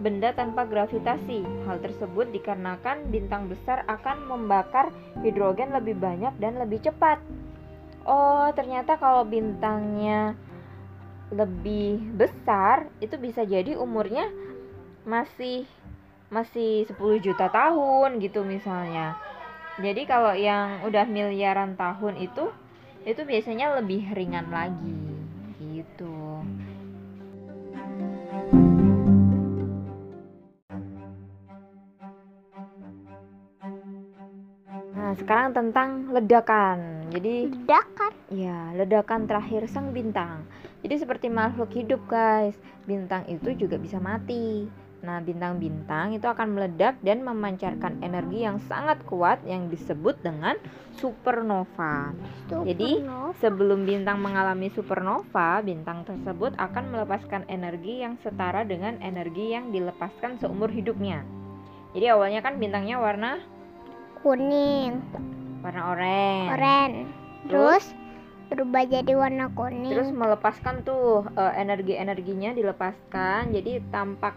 benda 0.00 0.32
tanpa 0.32 0.64
gravitasi. 0.64 1.44
Hal 1.68 1.78
tersebut 1.84 2.32
dikarenakan 2.32 3.12
bintang 3.12 3.46
besar 3.46 3.84
akan 3.86 4.26
membakar 4.26 4.88
hidrogen 5.20 5.76
lebih 5.76 5.94
banyak 6.00 6.32
dan 6.40 6.56
lebih 6.56 6.80
cepat. 6.80 7.20
Oh, 8.08 8.48
ternyata 8.56 8.96
kalau 8.96 9.28
bintangnya 9.28 10.34
lebih 11.30 12.00
besar, 12.16 12.90
itu 12.98 13.14
bisa 13.20 13.46
jadi 13.46 13.78
umurnya 13.78 14.26
masih 15.06 15.68
masih 16.30 16.86
10 16.88 17.20
juta 17.22 17.46
tahun 17.52 18.18
gitu 18.18 18.42
misalnya. 18.42 19.14
Jadi 19.78 20.02
kalau 20.06 20.34
yang 20.34 20.82
udah 20.86 21.06
miliaran 21.06 21.78
tahun 21.78 22.18
itu 22.18 22.50
itu 23.08 23.20
biasanya 23.24 23.80
lebih 23.80 24.12
ringan 24.12 24.52
lagi 24.52 25.00
gitu. 25.58 26.44
Nah, 35.10 35.18
sekarang 35.18 35.50
tentang 35.50 36.06
ledakan. 36.14 37.10
Jadi 37.10 37.50
Ledakan. 37.50 38.14
Ya, 38.30 38.70
ledakan 38.78 39.26
terakhir 39.26 39.66
sang 39.66 39.90
bintang. 39.90 40.46
Jadi 40.86 41.02
seperti 41.02 41.26
makhluk 41.26 41.66
hidup, 41.74 41.98
guys. 42.06 42.54
Bintang 42.86 43.26
itu 43.26 43.50
juga 43.58 43.74
bisa 43.74 43.98
mati. 43.98 44.70
Nah, 45.02 45.18
bintang-bintang 45.18 46.14
itu 46.14 46.30
akan 46.30 46.54
meledak 46.54 46.94
dan 47.02 47.26
memancarkan 47.26 47.98
energi 48.06 48.46
yang 48.46 48.62
sangat 48.70 49.02
kuat 49.02 49.42
yang 49.50 49.66
disebut 49.66 50.14
dengan 50.22 50.54
supernova. 50.94 52.14
Jadi, 52.46 53.02
Supernova. 53.02 53.34
Sebelum 53.42 53.82
bintang 53.82 54.22
mengalami 54.22 54.70
supernova, 54.70 55.58
bintang 55.58 56.06
tersebut 56.06 56.54
akan 56.54 56.94
melepaskan 56.94 57.50
energi 57.50 58.06
yang 58.06 58.14
setara 58.22 58.62
dengan 58.62 58.94
energi 59.02 59.58
yang 59.58 59.74
dilepaskan 59.74 60.38
seumur 60.38 60.70
hidupnya. 60.70 61.26
Jadi 61.98 62.06
awalnya 62.06 62.46
kan 62.46 62.62
bintangnya 62.62 63.02
warna 63.02 63.42
kuning, 64.20 65.00
warna 65.64 65.82
oranye. 65.96 66.48
oranye. 66.52 67.04
Terus? 67.48 67.84
Berubah 68.50 68.82
jadi 68.82 69.14
warna 69.14 69.46
kuning. 69.54 69.94
terus 69.94 70.10
melepaskan 70.10 70.82
tuh 70.82 71.22
eh, 71.38 71.54
energi-energinya 71.54 72.50
dilepaskan. 72.50 73.54
Jadi 73.54 73.78
tampak 73.94 74.34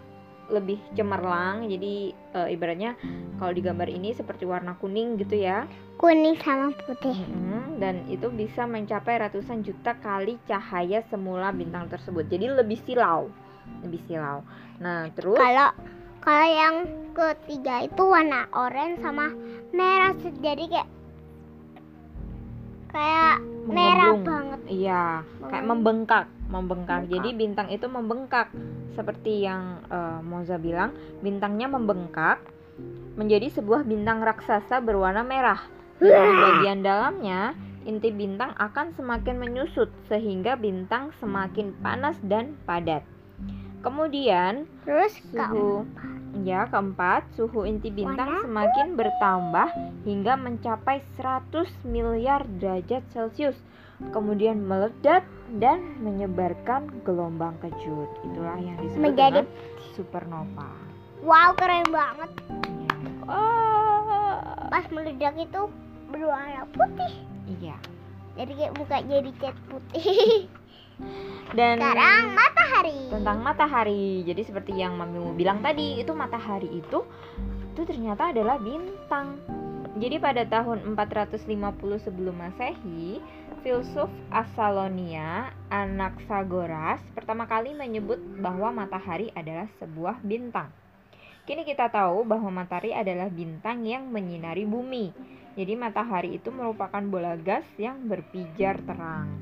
lebih 0.53 0.77
cemerlang. 0.93 1.65
Jadi 1.65 2.13
eh, 2.13 2.47
ibaratnya 2.53 2.93
kalau 3.41 3.51
di 3.51 3.61
gambar 3.65 3.89
ini 3.89 4.13
seperti 4.13 4.45
warna 4.45 4.77
kuning 4.77 5.17
gitu 5.17 5.41
ya. 5.41 5.65
Kuning 5.97 6.37
sama 6.41 6.75
putih. 6.85 7.15
Mm-mm, 7.15 7.81
dan 7.81 8.05
itu 8.05 8.29
bisa 8.29 8.69
mencapai 8.69 9.17
ratusan 9.17 9.65
juta 9.65 9.97
kali 9.97 10.37
cahaya 10.45 11.01
semula 11.09 11.49
bintang 11.49 11.89
tersebut. 11.89 12.29
Jadi 12.29 12.53
lebih 12.53 12.77
silau. 12.85 13.33
Lebih 13.81 14.01
silau. 14.05 14.45
Nah 14.77 15.09
terus? 15.17 15.41
Kalau 15.41 15.73
kalau 16.23 16.47
yang 16.47 16.75
ketiga 17.11 17.83
itu 17.83 18.01
warna 18.07 18.47
oranye 18.55 18.97
sama 19.03 19.29
merah 19.75 20.15
jadi 20.39 20.63
kayak 20.71 20.89
kayak 22.93 23.37
merah 23.67 24.13
Mengembung. 24.15 24.27
banget. 24.27 24.61
Iya, 24.69 25.03
kayak 25.49 25.65
membengkak, 25.65 26.25
membengkak. 26.47 26.99
Membengkak. 27.01 27.01
Jadi 27.09 27.29
bintang 27.33 27.67
itu 27.73 27.85
membengkak. 27.89 28.47
Seperti 28.93 29.41
yang 29.43 29.81
eh, 29.89 30.19
Moza 30.21 30.61
bilang, 30.61 30.93
bintangnya 31.25 31.65
membengkak 31.65 32.45
menjadi 33.17 33.49
sebuah 33.49 33.85
bintang 33.85 34.21
raksasa 34.21 34.81
berwarna 34.81 35.25
merah. 35.25 35.61
Dan 35.97 36.11
di 36.29 36.35
bagian 36.37 36.79
dalamnya, 36.85 37.41
inti 37.89 38.13
bintang 38.13 38.53
akan 38.57 38.93
semakin 38.93 39.41
menyusut 39.41 39.89
sehingga 40.09 40.57
bintang 40.57 41.13
semakin 41.17 41.73
panas 41.81 42.17
dan 42.21 42.57
padat. 42.69 43.12
Kemudian, 43.83 44.63
Terus 44.81 45.11
suhu 45.27 45.83
ya 46.41 46.65
keempat, 46.65 47.27
suhu 47.35 47.61
inti 47.63 47.87
bintang 47.87 48.25
Warna? 48.31 48.41
semakin 48.41 48.87
bertambah 48.95 49.67
hingga 50.01 50.33
mencapai 50.33 51.03
100 51.13 51.51
miliar 51.85 52.41
derajat 52.57 53.03
Celcius. 53.11 53.59
Kemudian 54.09 54.57
meledak 54.59 55.23
dan 55.53 55.99
menyebarkan 55.99 56.89
gelombang 57.03 57.53
kejut. 57.59 58.09
Itulah 58.25 58.57
yang 58.57 58.75
disebut 58.79 59.03
Menjadi- 59.03 59.47
supernova. 59.93 60.73
wow 61.21 61.53
keren 61.53 61.85
banget. 61.87 62.31
Ya. 62.81 62.95
Oh, 63.23 64.41
Pas 64.67 64.87
meledak 64.89 65.37
itu 65.37 65.61
berwarna 66.09 66.65
putih. 66.71 67.13
iya. 67.53 67.77
Jadi 68.33 68.51
kayak 68.57 68.73
muka 68.75 68.97
jadi 69.03 69.31
cat 69.37 69.55
putih. 69.67 70.47
Dan 71.53 71.77
Sekarang 71.77 72.33
matahari. 72.33 72.99
tentang 73.13 73.37
matahari. 73.45 74.05
Jadi 74.25 74.41
seperti 74.41 74.73
yang 74.73 74.97
Mamimu 74.97 75.37
bilang 75.37 75.61
tadi, 75.61 76.01
itu 76.01 76.11
matahari 76.17 76.69
itu 76.81 77.05
itu 77.73 77.81
ternyata 77.89 78.29
adalah 78.29 78.61
bintang. 78.61 79.41
Jadi 79.97 80.17
pada 80.17 80.45
tahun 80.45 80.93
450 80.93 81.45
sebelum 82.01 82.33
Masehi, 82.37 83.21
filsuf 83.61 84.09
Asalonia 84.29 85.53
Anaxagoras 85.69 87.01
pertama 87.13 87.45
kali 87.45 87.73
menyebut 87.73 88.17
bahwa 88.41 88.73
matahari 88.73 89.29
adalah 89.33 89.65
sebuah 89.77 90.21
bintang. 90.21 90.69
Kini 91.49 91.65
kita 91.65 91.89
tahu 91.89 92.25
bahwa 92.25 92.49
matahari 92.63 92.93
adalah 92.93 93.27
bintang 93.27 93.85
yang 93.85 94.09
menyinari 94.09 94.65
bumi. 94.65 95.13
Jadi 95.53 95.73
matahari 95.77 96.41
itu 96.41 96.49
merupakan 96.49 97.01
bola 97.05 97.37
gas 97.37 97.65
yang 97.77 98.05
berpijar 98.09 98.81
terang. 98.85 99.33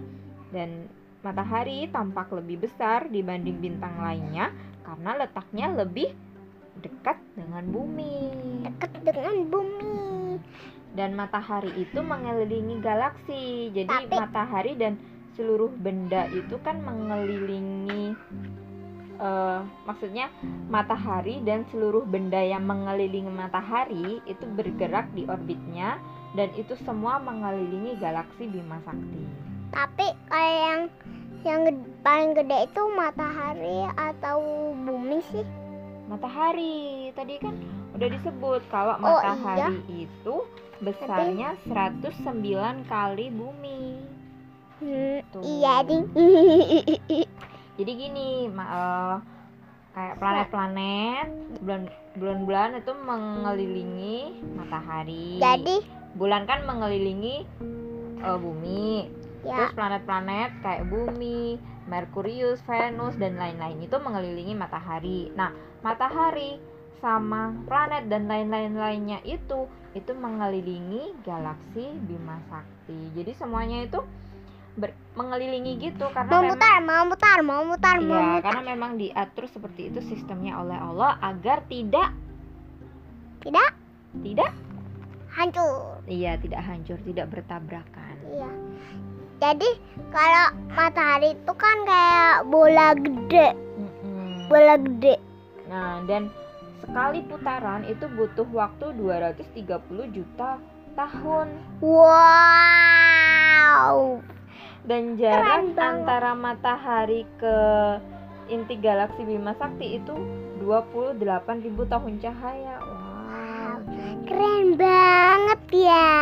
Dan 0.52 0.92
matahari 1.22 1.86
tampak 1.94 2.34
lebih 2.34 2.66
besar 2.66 3.06
dibanding 3.10 3.62
bintang 3.62 3.94
lainnya 4.02 4.50
karena 4.82 5.26
letaknya 5.26 5.68
lebih 5.74 6.10
dekat 6.82 7.18
dengan 7.38 7.64
bumi. 7.70 8.16
Dekat 8.66 8.92
dengan 9.06 9.36
bumi. 9.48 9.96
Dan 10.92 11.16
matahari 11.16 11.72
itu 11.78 12.02
mengelilingi 12.04 12.82
galaksi. 12.84 13.72
Jadi 13.72 13.88
Tapi- 13.88 14.18
matahari 14.18 14.74
dan 14.76 14.98
seluruh 15.38 15.72
benda 15.72 16.28
itu 16.28 16.60
kan 16.60 16.84
mengelilingi 16.84 18.12
eh, 19.22 19.60
maksudnya 19.86 20.28
matahari 20.68 21.40
dan 21.46 21.64
seluruh 21.70 22.04
benda 22.04 22.42
yang 22.42 22.66
mengelilingi 22.66 23.30
matahari 23.30 24.20
itu 24.26 24.46
bergerak 24.58 25.14
di 25.14 25.30
orbitnya 25.30 26.02
dan 26.34 26.50
itu 26.58 26.74
semua 26.84 27.22
mengelilingi 27.22 28.02
galaksi 28.02 28.50
Bima 28.50 28.82
Sakti. 28.82 29.51
Tapi 29.72 30.06
kayak 30.28 30.58
yang 30.60 30.82
yang 31.42 31.62
paling 32.04 32.32
gede 32.36 32.70
itu 32.70 32.82
matahari 32.92 33.88
atau 33.96 34.38
bumi 34.76 35.24
sih? 35.26 35.48
Matahari 36.06 36.76
tadi 37.16 37.40
kan 37.40 37.56
udah 37.96 38.08
disebut 38.08 38.62
kalau 38.68 39.00
Oh, 39.00 39.20
matahari 39.20 39.80
itu 39.90 40.36
besarnya 40.84 41.56
109 41.66 42.84
kali 42.86 43.32
bumi. 43.32 43.82
Hmm, 44.82 45.18
Tuh. 45.32 45.42
iya 45.42 45.86
ding. 45.86 46.10
Jadi 47.80 47.92
gini, 47.96 48.50
ma- 48.52 48.68
eh, 48.68 49.16
kayak 49.94 50.16
planet-planet, 50.18 51.28
bulan 51.62 51.82
bulan-bulan 52.14 52.70
itu 52.76 52.92
mengelilingi 52.92 54.20
matahari. 54.52 55.40
Jadi 55.40 55.76
bulan 56.14 56.44
kan 56.44 56.66
mengelilingi 56.66 57.46
eh, 58.20 58.38
bumi. 58.38 59.21
Ya 59.42 59.58
Terus 59.58 59.74
planet-planet 59.74 60.52
kayak 60.62 60.86
bumi, 60.86 61.58
Merkurius, 61.90 62.62
Venus 62.64 63.18
dan 63.18 63.36
lain-lain 63.36 63.82
itu 63.82 63.98
mengelilingi 63.98 64.54
matahari. 64.54 65.34
Nah, 65.34 65.50
matahari 65.82 66.62
sama 67.02 67.50
planet 67.66 68.06
dan 68.06 68.30
lain-lain 68.30 68.78
lainnya 68.78 69.20
itu 69.26 69.66
itu 69.92 70.12
mengelilingi 70.14 71.20
galaksi 71.26 71.98
Bima 72.00 72.38
Sakti. 72.48 73.12
Jadi 73.18 73.32
semuanya 73.34 73.84
itu 73.84 74.00
ber- 74.78 74.96
mengelilingi 75.18 75.82
gitu 75.82 76.08
karena 76.14 76.32
mau 76.32 76.40
memang 76.40 76.56
mutar, 76.56 76.80
mau 76.80 77.04
mutar, 77.04 77.40
mau 77.42 77.62
mutar, 77.66 77.96
mau 78.00 78.16
Iya, 78.16 78.24
mutar. 78.32 78.42
karena 78.46 78.62
memang 78.72 78.92
diatur 78.96 79.46
seperti 79.50 79.92
itu 79.92 80.00
sistemnya 80.00 80.62
oleh 80.62 80.78
Allah 80.78 81.20
agar 81.20 81.66
tidak 81.68 82.14
Tidak 83.42 83.70
tidak 84.22 84.52
hancur. 85.34 85.98
iya 86.06 86.38
tidak 86.38 86.62
hancur, 86.62 87.02
tidak 87.02 87.28
bertabrakan. 87.28 88.16
Iya. 88.30 88.52
Jadi 89.42 89.66
kalau 90.14 90.54
matahari 90.78 91.34
itu 91.34 91.54
kan 91.58 91.78
kayak 91.90 92.46
bola 92.54 92.94
gede, 92.94 93.58
bola 94.46 94.78
gede. 94.78 95.18
Nah, 95.66 96.06
dan 96.06 96.30
sekali 96.86 97.26
putaran 97.26 97.82
itu 97.90 98.06
butuh 98.14 98.46
waktu 98.54 98.94
230 99.02 100.14
juta 100.14 100.62
tahun 100.94 101.48
Wow. 101.82 102.22
dan 104.86 105.18
jarak 105.18 105.74
antara 105.74 106.38
matahari 106.38 107.26
ke 107.42 107.58
inti 108.46 108.78
galaksi 108.78 109.26
Bima 109.26 109.58
Sakti 109.58 109.98
itu 109.98 110.14
28.000 110.62 111.18
tahun 111.90 112.14
cahaya. 112.22 112.78
Wow. 112.78 113.01
Keren 114.24 114.68
banget 114.74 115.62
ya. 115.72 116.16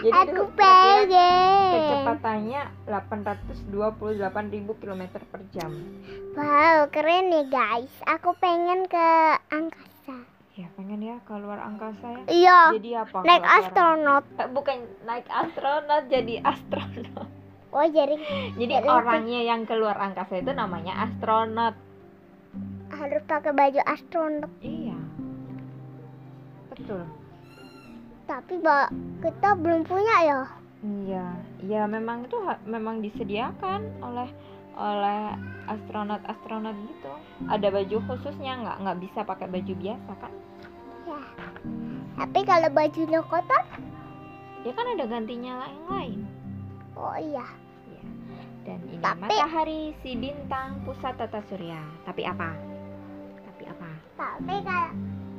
Jadi 0.00 0.12
Aku 0.12 0.42
pengen. 0.52 1.72
kecepatannya 1.72 2.62
828.000 2.84 3.68
km 4.74 5.02
per 5.24 5.40
jam. 5.50 5.72
Wow, 6.32 6.86
keren 6.88 7.28
nih 7.28 7.46
guys. 7.46 7.90
Aku 8.06 8.36
pengen 8.36 8.84
ke 8.84 9.08
angkasa. 9.48 10.16
Ya 10.54 10.66
pengen 10.74 10.98
ya 11.00 11.16
keluar 11.22 11.58
angkasa 11.58 12.02
ya. 12.04 12.20
Iya. 12.26 12.60
Jadi 12.74 12.90
apa? 12.96 13.18
Naik 13.22 13.44
astronot. 13.44 14.24
Eh, 14.34 14.48
Bukan 14.48 14.76
naik 15.04 15.26
astronot 15.26 16.02
jadi 16.08 16.34
astronot. 16.42 17.26
Oh 17.68 17.84
jadi 17.84 18.16
Jadi 18.54 18.64
Jadi 18.66 18.80
itu- 18.80 18.88
orangnya 18.90 19.40
yang 19.42 19.62
keluar 19.62 19.94
angkasa 19.96 20.36
itu 20.36 20.50
namanya 20.50 21.04
astronot. 21.04 21.74
harus 22.90 23.20
pakai 23.22 23.52
baju 23.52 23.80
astronot. 23.84 24.48
Iya. 24.58 24.87
Betul. 26.88 27.04
Tapi 28.24 28.52
mbak 28.64 28.88
kita 29.20 29.48
belum 29.60 29.84
punya 29.84 30.16
ya. 30.24 30.40
Iya, 30.80 31.26
iya 31.60 31.82
memang 31.84 32.24
itu 32.24 32.40
memang 32.64 33.04
disediakan 33.04 34.00
oleh 34.00 34.24
oleh 34.72 35.36
astronot-astronot 35.68 36.72
gitu. 36.88 37.12
Ada 37.44 37.68
baju 37.68 37.96
khususnya 38.08 38.56
nggak 38.56 38.76
nggak 38.88 38.98
bisa 39.04 39.20
pakai 39.20 39.52
baju 39.52 39.72
biasa 39.76 40.12
kan? 40.16 40.32
Ya. 41.04 41.20
Tapi 42.24 42.40
kalau 42.48 42.72
bajunya 42.72 43.20
kotor, 43.20 43.62
Ya 44.64 44.72
kan 44.72 44.88
ada 44.88 45.04
gantinya 45.04 45.68
yang 45.68 45.86
lain. 45.92 46.20
oh 46.96 47.20
iya. 47.20 47.44
Iya. 47.84 48.02
Dan 48.64 48.78
ini 48.88 49.04
Tapi- 49.04 49.28
matahari 49.28 49.82
si 50.00 50.16
bintang 50.16 50.80
pusat 50.88 51.20
tata 51.20 51.44
surya. 51.52 51.84
Tapi 52.08 52.24
apa? 52.24 52.56
Tapi 53.44 53.64
apa? 53.68 53.90
Tapi 54.16 54.54
kalau 54.64 54.88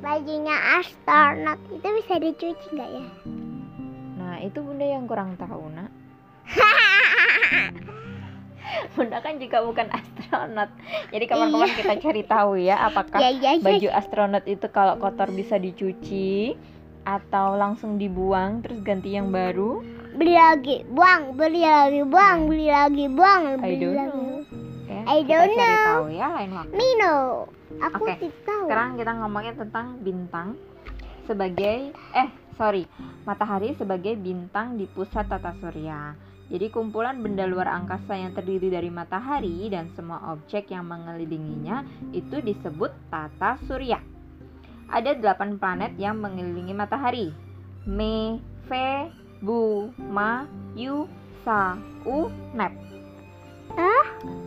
bajunya 0.00 0.56
astronot 0.80 1.60
itu 1.68 1.88
bisa 2.00 2.14
dicuci 2.16 2.66
nggak 2.72 2.90
ya? 2.90 3.04
Nah 4.16 4.36
itu 4.40 4.58
bunda 4.64 4.86
yang 4.88 5.04
kurang 5.04 5.36
tahu 5.36 5.68
nak. 5.72 5.92
Bunda 8.94 9.18
kan 9.18 9.34
juga 9.42 9.66
bukan 9.66 9.90
astronot. 9.90 10.70
Jadi 11.10 11.24
kapan-kapan 11.26 11.70
kita 11.74 11.94
cari 12.00 12.22
tahu 12.22 12.52
ya 12.54 12.76
apakah 12.86 13.18
ya 13.18 13.30
ya 13.34 13.58
ya. 13.58 13.62
baju 13.62 13.88
astronot 13.90 14.44
itu 14.46 14.66
kalau 14.70 14.94
kotor 14.98 15.26
bisa 15.34 15.58
dicuci 15.58 16.54
atau 17.02 17.56
langsung 17.58 17.96
dibuang 17.98 18.60
terus 18.62 18.78
ganti 18.84 19.16
yang 19.16 19.32
baru 19.32 19.80
beli 20.14 20.36
lagi 20.36 20.84
buang 20.84 21.32
beli 21.32 21.64
lagi 21.64 22.02
buang 22.04 22.44
beli 22.44 22.68
lagi 22.68 23.04
buang 23.08 23.42
I 23.56 23.58
beli 23.58 23.76
don't 23.80 23.96
lagi 23.96 24.12
know. 24.12 24.38
Ya, 24.90 25.00
I 25.06 25.18
kita 25.24 25.30
don't 25.32 25.54
cari 25.56 25.56
know. 25.56 25.86
tahu 25.88 26.06
ya 26.12 26.26
lain 26.34 26.50
waktu. 26.52 26.74
Mino 26.76 27.16
aku 27.78 28.04
tidak 28.18 28.34
tahu 28.42 28.66
Sekarang 28.66 28.90
kita 28.98 29.12
ngomongin 29.22 29.54
tentang 29.54 29.86
bintang 30.02 30.48
sebagai 31.30 31.94
eh 31.94 32.28
sorry 32.58 32.84
matahari 33.22 33.78
sebagai 33.78 34.18
bintang 34.18 34.74
di 34.74 34.90
pusat 34.90 35.30
tata 35.30 35.54
surya. 35.62 36.16
Jadi 36.50 36.66
kumpulan 36.74 37.22
benda 37.22 37.46
luar 37.46 37.70
angkasa 37.70 38.18
yang 38.18 38.34
terdiri 38.34 38.74
dari 38.74 38.90
matahari 38.90 39.70
dan 39.70 39.86
semua 39.94 40.34
objek 40.34 40.74
yang 40.74 40.82
mengelilinginya 40.82 41.86
itu 42.10 42.42
disebut 42.42 42.90
tata 43.06 43.54
surya. 43.70 44.02
Ada 44.90 45.14
delapan 45.14 45.54
planet 45.62 45.94
yang 45.94 46.18
mengelilingi 46.18 46.74
matahari. 46.74 47.30
Me, 47.86 48.42
Ve, 48.66 49.14
Bu, 49.38 49.94
Ma, 49.94 50.42
Yu, 50.74 51.06
Sa, 51.46 51.78
U, 52.02 52.26
Nep. 52.50 52.74
Hah? 53.78 54.04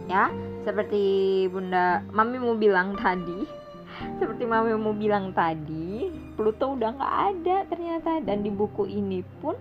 Ya, 0.08 0.30
seperti 0.64 1.04
Bunda 1.52 2.04
Mami 2.12 2.40
mau 2.40 2.56
bilang 2.56 2.96
tadi, 3.00 3.48
seperti 4.20 4.44
Mami 4.44 4.76
mau 4.76 4.96
bilang 4.96 5.32
tadi, 5.32 6.12
Pluto 6.36 6.76
udah 6.76 6.90
nggak 6.96 7.16
ada 7.32 7.58
ternyata 7.70 8.20
dan 8.24 8.44
di 8.44 8.52
buku 8.52 8.88
ini 8.88 9.22
pun 9.40 9.56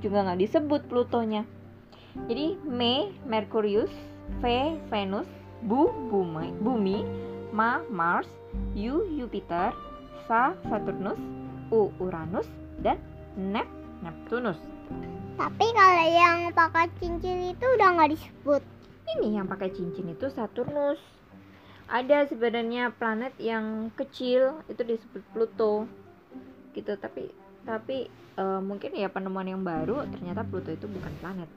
juga 0.00 0.24
nggak 0.24 0.40
disebut 0.40 0.80
Plutonya. 0.88 1.42
Jadi 2.26 2.58
Me, 2.66 3.12
Merkurius, 3.28 3.92
V, 4.42 4.74
Venus, 4.90 5.28
Bu, 5.62 5.90
Bumi, 6.10 6.50
Bumi, 6.58 7.04
Ma, 7.54 7.82
Mars, 7.90 8.26
Yu, 8.74 9.06
Jupiter, 9.14 9.70
Sa, 10.26 10.54
Saturnus, 10.66 11.18
U, 11.70 11.92
Uranus, 12.02 12.48
dan 12.82 12.98
Nep, 13.38 13.66
Neptunus. 14.02 14.58
tapi 15.38 15.70
kalau 15.70 16.06
yang 16.10 16.50
pakai 16.50 16.90
cincin 16.98 17.54
itu 17.54 17.62
udah 17.78 17.94
nggak 17.94 18.18
disebut 18.18 18.62
Ini 19.16 19.40
yang 19.40 19.48
pakai 19.48 19.72
cincin 19.72 20.12
itu 20.12 20.28
Saturnus. 20.28 21.00
Ada 21.88 22.28
sebenarnya 22.28 22.92
planet 22.92 23.32
yang 23.40 23.88
kecil 23.96 24.60
itu 24.68 24.84
disebut 24.84 25.24
Pluto. 25.32 25.88
Gitu, 26.76 26.92
tapi 27.00 27.32
tapi 27.64 28.12
eh, 28.36 28.60
mungkin 28.60 28.92
ya 28.92 29.08
penemuan 29.08 29.48
yang 29.48 29.64
baru 29.64 30.04
ternyata 30.12 30.44
Pluto 30.44 30.68
itu 30.68 30.84
bukan 30.84 31.12
planet. 31.24 31.50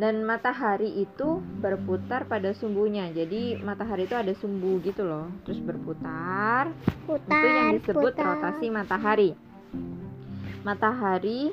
Dan 0.00 0.24
matahari 0.24 1.02
itu 1.02 1.44
berputar 1.60 2.24
pada 2.24 2.56
sumbunya. 2.56 3.10
Jadi 3.12 3.60
matahari 3.60 4.08
itu 4.08 4.16
ada 4.16 4.32
sumbu 4.32 4.80
gitu 4.80 5.04
loh, 5.04 5.28
terus 5.44 5.60
berputar. 5.60 6.72
putar 7.04 7.42
itu 7.42 7.46
yang 7.52 7.70
disebut 7.76 8.14
putar. 8.16 8.26
rotasi 8.38 8.66
matahari. 8.72 9.30
Matahari 10.64 11.52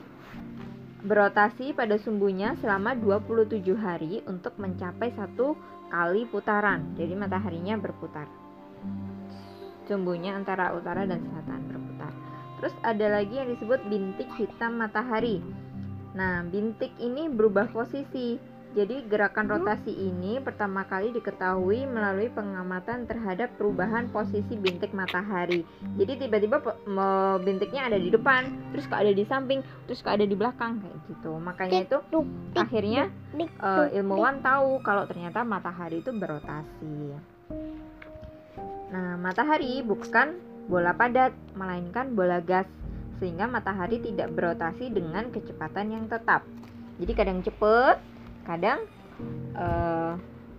berotasi 1.06 1.78
pada 1.78 2.02
sumbunya 2.02 2.58
selama 2.58 2.98
27 2.98 3.62
hari 3.78 4.26
untuk 4.26 4.58
mencapai 4.58 5.14
satu 5.14 5.54
kali 5.94 6.26
putaran. 6.26 6.98
Jadi 6.98 7.14
mataharinya 7.14 7.78
berputar. 7.78 8.26
Sumbunya 9.86 10.36
antara 10.36 10.74
utara 10.74 11.06
dan 11.06 11.22
selatan 11.22 11.62
berputar. 11.70 12.12
Terus 12.58 12.76
ada 12.82 13.08
lagi 13.22 13.38
yang 13.38 13.50
disebut 13.54 13.80
bintik 13.88 14.30
hitam 14.36 14.82
matahari. 14.82 15.40
Nah, 16.18 16.42
bintik 16.50 16.92
ini 16.98 17.30
berubah 17.30 17.70
posisi. 17.70 18.57
Jadi 18.78 19.10
gerakan 19.10 19.50
rotasi 19.50 19.90
ini 19.90 20.38
pertama 20.38 20.86
kali 20.86 21.10
diketahui 21.10 21.90
melalui 21.90 22.30
pengamatan 22.30 23.10
terhadap 23.10 23.50
perubahan 23.58 24.06
posisi 24.14 24.54
bintik 24.54 24.94
matahari. 24.94 25.66
Jadi 25.98 26.22
tiba-tiba 26.22 26.62
bintiknya 27.42 27.90
ada 27.90 27.98
di 27.98 28.14
depan, 28.14 28.70
terus 28.70 28.86
kok 28.86 29.02
ada 29.02 29.10
di 29.10 29.26
samping, 29.26 29.66
terus 29.90 30.06
kok 30.06 30.14
ada 30.14 30.30
di 30.30 30.38
belakang 30.38 30.78
kayak 30.78 30.98
gitu. 31.10 31.42
Makanya 31.42 31.90
itu 31.90 31.98
akhirnya 32.54 33.10
tuk, 33.34 33.50
ilmuwan 33.98 34.46
tahu 34.46 34.78
kalau 34.86 35.10
ternyata 35.10 35.42
matahari 35.42 36.06
itu 36.06 36.14
berotasi. 36.14 37.18
Nah, 38.94 39.18
matahari 39.18 39.82
bukan 39.82 40.38
bola 40.70 40.94
padat, 40.94 41.34
melainkan 41.58 42.14
bola 42.14 42.46
gas, 42.46 42.70
sehingga 43.18 43.50
matahari 43.50 43.98
tidak 44.06 44.30
berotasi 44.38 44.94
dengan 44.94 45.34
kecepatan 45.34 45.98
yang 45.98 46.06
tetap. 46.06 46.46
Jadi 47.02 47.12
kadang 47.18 47.42
cepet, 47.42 47.98
kadang 48.48 48.88
eh, 49.54 50.14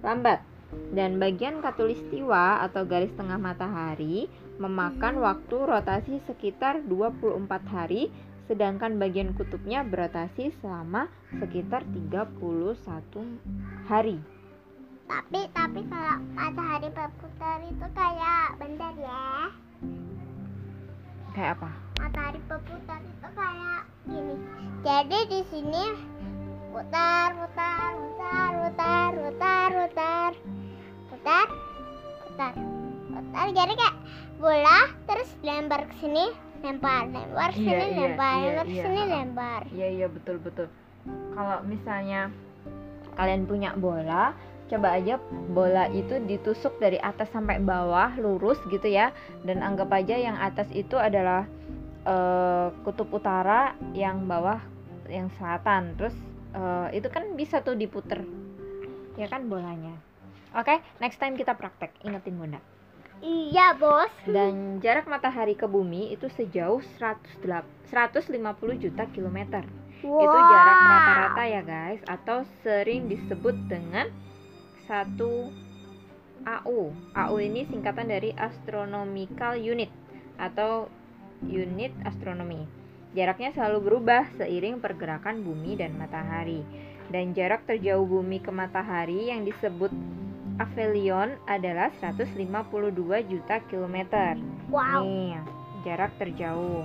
lambat. 0.05 0.45
Dan 0.93 1.16
bagian 1.16 1.64
katulistiwa 1.64 2.61
atau 2.61 2.84
garis 2.84 3.09
tengah 3.16 3.41
matahari 3.41 4.28
memakan 4.61 5.24
waktu 5.24 5.57
rotasi 5.57 6.20
sekitar 6.28 6.84
24 6.84 7.49
hari 7.72 8.12
sedangkan 8.49 8.97
bagian 8.97 9.32
kutubnya 9.36 9.84
berotasi 9.84 10.53
selama 10.61 11.09
sekitar 11.41 11.84
31 11.89 12.36
hari. 13.89 14.20
Tapi 15.09 15.41
tapi 15.57 15.80
kalau 15.89 16.16
matahari 16.36 16.89
berputar 16.93 17.64
itu 17.64 17.86
kayak 17.97 18.47
bentar 18.61 18.93
ya. 18.97 19.53
Kayak 21.32 21.51
apa? 21.61 21.70
Matahari 21.97 22.41
berputar 22.45 23.01
itu 23.05 23.28
kayak 23.32 23.82
gini. 24.05 24.36
Jadi 24.84 25.18
di 25.32 25.41
sini 25.49 25.84
putar 26.78 27.34
putar 27.34 27.90
putar 27.98 28.50
putar 28.54 29.10
putar 29.10 29.68
putar 29.74 30.30
putar 31.10 31.46
putar 32.30 32.54
putar. 33.10 33.46
Jadi 33.50 33.72
kayak 33.74 33.96
bola 34.38 34.78
terus 35.10 35.26
lempar 35.42 35.90
ke 35.90 35.94
sini 35.98 36.30
lempar 36.62 37.10
lempar 37.10 37.50
ke 37.50 37.58
Iya, 37.58 37.66
sini 37.66 37.82
iya, 37.82 37.98
lempar 37.98 38.34
iya, 38.38 38.46
lempar 38.46 38.62
ke 38.62 38.70
iya, 38.70 38.82
sini 38.86 39.00
ha-ha. 39.02 39.10
lempar. 39.10 39.60
Iya 39.74 39.88
iya 39.90 40.06
betul 40.06 40.36
betul. 40.38 40.66
Kalau 41.34 41.58
misalnya 41.66 42.20
kalian 43.18 43.42
punya 43.50 43.74
bola, 43.74 44.30
coba 44.70 44.88
aja 44.94 45.18
bola 45.50 45.90
itu 45.90 46.14
ditusuk 46.30 46.78
dari 46.78 47.02
atas 47.02 47.26
sampai 47.34 47.58
bawah 47.58 48.14
lurus 48.22 48.62
gitu 48.70 48.86
ya. 48.86 49.10
Dan 49.42 49.66
anggap 49.66 49.90
aja 49.90 50.14
yang 50.14 50.38
atas 50.38 50.70
itu 50.70 50.94
adalah 50.94 51.42
eh, 52.06 52.70
kutub 52.86 53.10
utara, 53.10 53.74
yang 53.98 54.30
bawah 54.30 54.62
yang 55.10 55.26
selatan. 55.42 55.98
Terus 55.98 56.14
eh, 56.59 56.98
itu 56.98 57.06
kan 57.06 57.38
bisa 57.38 57.62
tuh 57.62 57.78
diputer, 57.78 58.26
ya 59.14 59.30
kan 59.30 59.46
bolanya. 59.46 59.94
Oke, 60.59 60.82
next 60.98 61.22
time 61.22 61.38
kita 61.38 61.54
praktek. 61.54 61.94
Ingetin 62.02 62.40
bunda. 62.40 62.59
Iya 63.18 63.74
bos. 63.74 64.11
Dan 64.24 64.78
jarak 64.78 65.11
matahari 65.11 65.59
ke 65.59 65.66
bumi 65.66 66.14
itu 66.14 66.30
sejauh 66.30 66.78
108 67.02 67.90
150 67.90 68.78
juta 68.78 69.04
kilometer. 69.11 69.66
Wow. 70.06 70.22
Itu 70.22 70.38
jarak 70.38 70.78
rata-rata 70.78 71.42
ya 71.50 71.62
guys 71.66 72.02
atau 72.06 72.46
sering 72.62 73.11
disebut 73.11 73.59
dengan 73.66 74.06
satu 74.86 75.50
AU. 76.46 76.94
AU 77.18 77.36
ini 77.42 77.66
singkatan 77.66 78.06
dari 78.06 78.30
astronomical 78.38 79.59
unit 79.59 79.90
atau 80.38 80.86
unit 81.42 81.90
astronomi. 82.06 82.77
Jaraknya 83.16 83.56
selalu 83.56 83.78
berubah 83.88 84.28
seiring 84.36 84.84
pergerakan 84.84 85.40
bumi 85.40 85.80
dan 85.80 85.96
matahari. 85.96 86.61
Dan 87.09 87.32
jarak 87.32 87.64
terjauh 87.64 88.04
bumi 88.04 88.44
ke 88.44 88.52
matahari 88.52 89.32
yang 89.32 89.48
disebut 89.48 89.88
aphelion 90.61 91.40
adalah 91.48 91.88
152 92.04 92.36
juta 93.24 93.56
kilometer. 93.72 94.36
Wow. 94.68 95.09
Nih, 95.09 95.40
jarak 95.88 96.12
terjauh. 96.20 96.84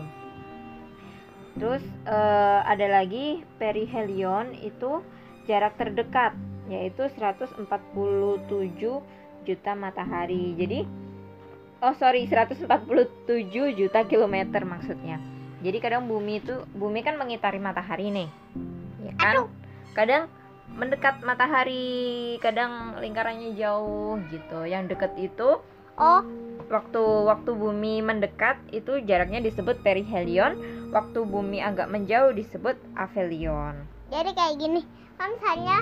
Terus 1.59 1.83
eh, 2.07 2.59
ada 2.63 2.87
lagi 2.87 3.43
perihelion 3.59 4.55
itu 4.63 5.03
jarak 5.43 5.75
terdekat 5.75 6.33
yaitu 6.71 7.03
147 7.19 7.67
juta 9.43 9.71
matahari. 9.75 10.55
Jadi 10.55 10.87
oh 11.83 11.93
sorry 11.99 12.23
147 12.31 12.63
juta 13.75 13.99
kilometer 14.07 14.63
maksudnya. 14.63 15.32
Jadi 15.63 15.77
kadang 15.79 16.11
bumi 16.11 16.43
itu 16.43 16.67
bumi 16.75 16.99
kan 17.01 17.15
mengitari 17.15 17.57
matahari 17.57 18.11
nih. 18.11 18.29
Ya 19.07 19.13
kan? 19.15 19.47
Kadang 19.95 20.27
mendekat 20.73 21.23
matahari, 21.23 22.35
kadang 22.43 22.99
lingkarannya 22.99 23.55
jauh 23.55 24.19
gitu. 24.27 24.67
Yang 24.67 24.95
dekat 24.95 25.13
itu 25.17 25.49
Oh, 25.93 26.25
waktu 26.73 27.03
waktu 27.29 27.53
bumi 27.53 28.01
mendekat 28.01 28.57
itu 28.73 28.97
jaraknya 29.05 29.45
disebut 29.45 29.85
perihelion 29.85 30.57
waktu 30.89 31.21
bumi 31.21 31.61
agak 31.61 31.85
menjauh 31.85 32.33
disebut 32.33 32.73
aphelion 32.97 33.85
jadi 34.13 34.31
kayak 34.37 34.55
gini. 34.61 34.81
Kan 35.17 35.33
misalnya 35.33 35.77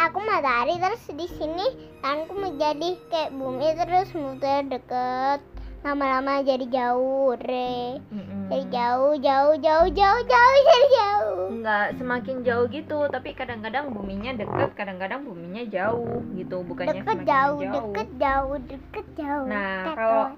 aku 0.00 0.18
matahari 0.24 0.80
terus 0.80 1.04
di 1.12 1.28
sini 1.28 1.66
tanganku 2.00 2.32
menjadi 2.32 2.96
kayak 3.12 3.34
bumi 3.36 3.68
terus 3.76 4.08
muter 4.16 4.64
deket 4.64 5.40
lama-lama 5.82 6.42
jadi 6.42 6.66
jauh 6.66 7.36
re. 7.36 8.00
Jadi 8.46 8.64
jauh 8.70 9.14
jauh 9.16 9.54
jauh 9.56 9.88
jauh 9.88 10.20
jauh 10.22 10.56
jadi 10.68 10.86
jauh. 10.92 11.38
Nggak 11.56 11.86
semakin 11.96 12.36
jauh 12.42 12.66
gitu 12.68 12.98
tapi 13.08 13.32
kadang-kadang 13.32 13.90
buminya 13.90 14.32
deket 14.34 14.70
kadang-kadang 14.74 15.22
buminya 15.22 15.62
jauh 15.66 16.22
gitu 16.32 16.62
bukannya 16.62 17.00
deket 17.00 17.06
semakin 17.16 17.26
jauh 17.26 17.58
jauh. 17.58 17.72
deket 17.72 18.08
jauh 18.16 18.56
deket 18.62 19.06
jauh 19.16 19.46
Nah, 19.46 19.82
kalau- 19.94 20.34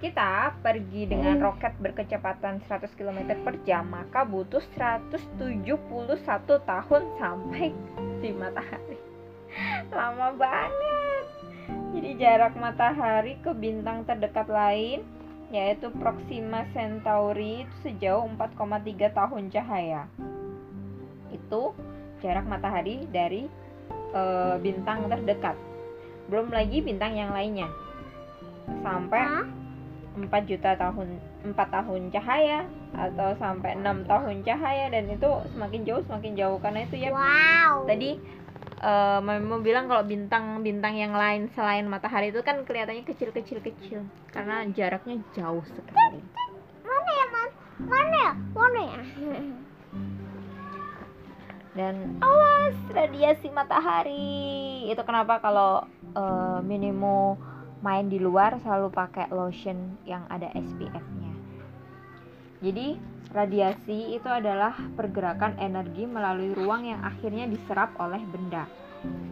kita 0.00 0.56
pergi 0.64 1.04
dengan 1.04 1.36
roket 1.44 1.76
berkecepatan 1.76 2.64
100 2.64 2.88
km 2.96 3.20
per 3.44 3.60
jam 3.60 3.84
maka 3.84 4.24
butuh 4.24 4.64
171 4.72 5.68
tahun 6.58 7.02
sampai 7.20 7.68
di 8.18 8.32
matahari. 8.32 8.96
Lama 9.92 10.32
banget 10.32 11.19
jadi 11.90 12.10
jarak 12.18 12.54
matahari 12.54 13.34
ke 13.42 13.50
bintang 13.54 14.06
terdekat 14.06 14.46
lain 14.46 15.02
yaitu 15.50 15.90
Proxima 15.98 16.62
Centauri 16.70 17.66
itu 17.66 17.74
sejauh 17.82 18.22
4,3 18.38 19.10
tahun 19.10 19.42
cahaya 19.50 20.06
itu 21.34 21.74
jarak 22.22 22.46
matahari 22.46 23.02
dari 23.10 23.50
e, 24.14 24.22
bintang 24.62 25.10
terdekat 25.10 25.58
belum 26.30 26.54
lagi 26.54 26.78
bintang 26.78 27.18
yang 27.18 27.34
lainnya 27.34 27.66
sampai 28.86 29.22
Hah? 29.26 29.46
4 30.14 30.30
juta 30.46 30.78
tahun 30.78 31.18
4 31.42 31.54
tahun 31.54 32.02
cahaya 32.14 32.66
atau 32.94 33.34
sampai 33.38 33.78
6 33.78 34.10
tahun 34.10 34.36
cahaya 34.46 34.86
dan 34.90 35.10
itu 35.10 35.30
semakin 35.54 35.80
jauh 35.82 36.02
semakin 36.06 36.32
jauh 36.38 36.58
karena 36.62 36.86
itu 36.86 36.96
ya 36.98 37.10
Wow. 37.10 37.86
tadi 37.90 38.18
eh 38.80 39.18
Mami 39.20 39.44
mau 39.44 39.60
bilang 39.60 39.92
kalau 39.92 40.00
bintang-bintang 40.08 40.96
yang 40.96 41.12
lain 41.12 41.52
selain 41.52 41.84
matahari 41.84 42.32
itu 42.32 42.40
kan 42.40 42.64
kelihatannya 42.64 43.04
kecil-kecil 43.04 43.60
kecil 43.60 44.08
karena 44.32 44.64
jaraknya 44.72 45.20
jauh 45.36 45.60
sekali. 45.68 46.24
mana 46.80 47.10
ya 47.12 47.26
man? 47.28 47.48
Mana 47.84 48.16
ya? 48.16 48.32
Mana 48.56 48.80
ya? 48.80 49.00
Dan 51.76 52.18
awas 52.24 52.76
radiasi 52.90 53.52
matahari. 53.52 54.88
Itu 54.88 55.04
kenapa 55.04 55.38
kalau 55.44 55.84
eh, 56.16 56.58
Minimo 56.64 57.36
main 57.84 58.08
di 58.08 58.16
luar 58.16 58.60
selalu 58.60 58.92
pakai 58.92 59.28
lotion 59.32 59.96
yang 60.04 60.24
ada 60.28 60.48
SPF-nya. 60.56 61.29
Jadi 62.60 63.00
radiasi 63.32 64.16
itu 64.16 64.28
adalah 64.28 64.76
pergerakan 64.98 65.56
energi 65.56 66.04
melalui 66.04 66.52
ruang 66.52 66.84
yang 66.84 67.00
akhirnya 67.00 67.48
diserap 67.48 67.96
oleh 67.96 68.20
benda. 68.28 68.68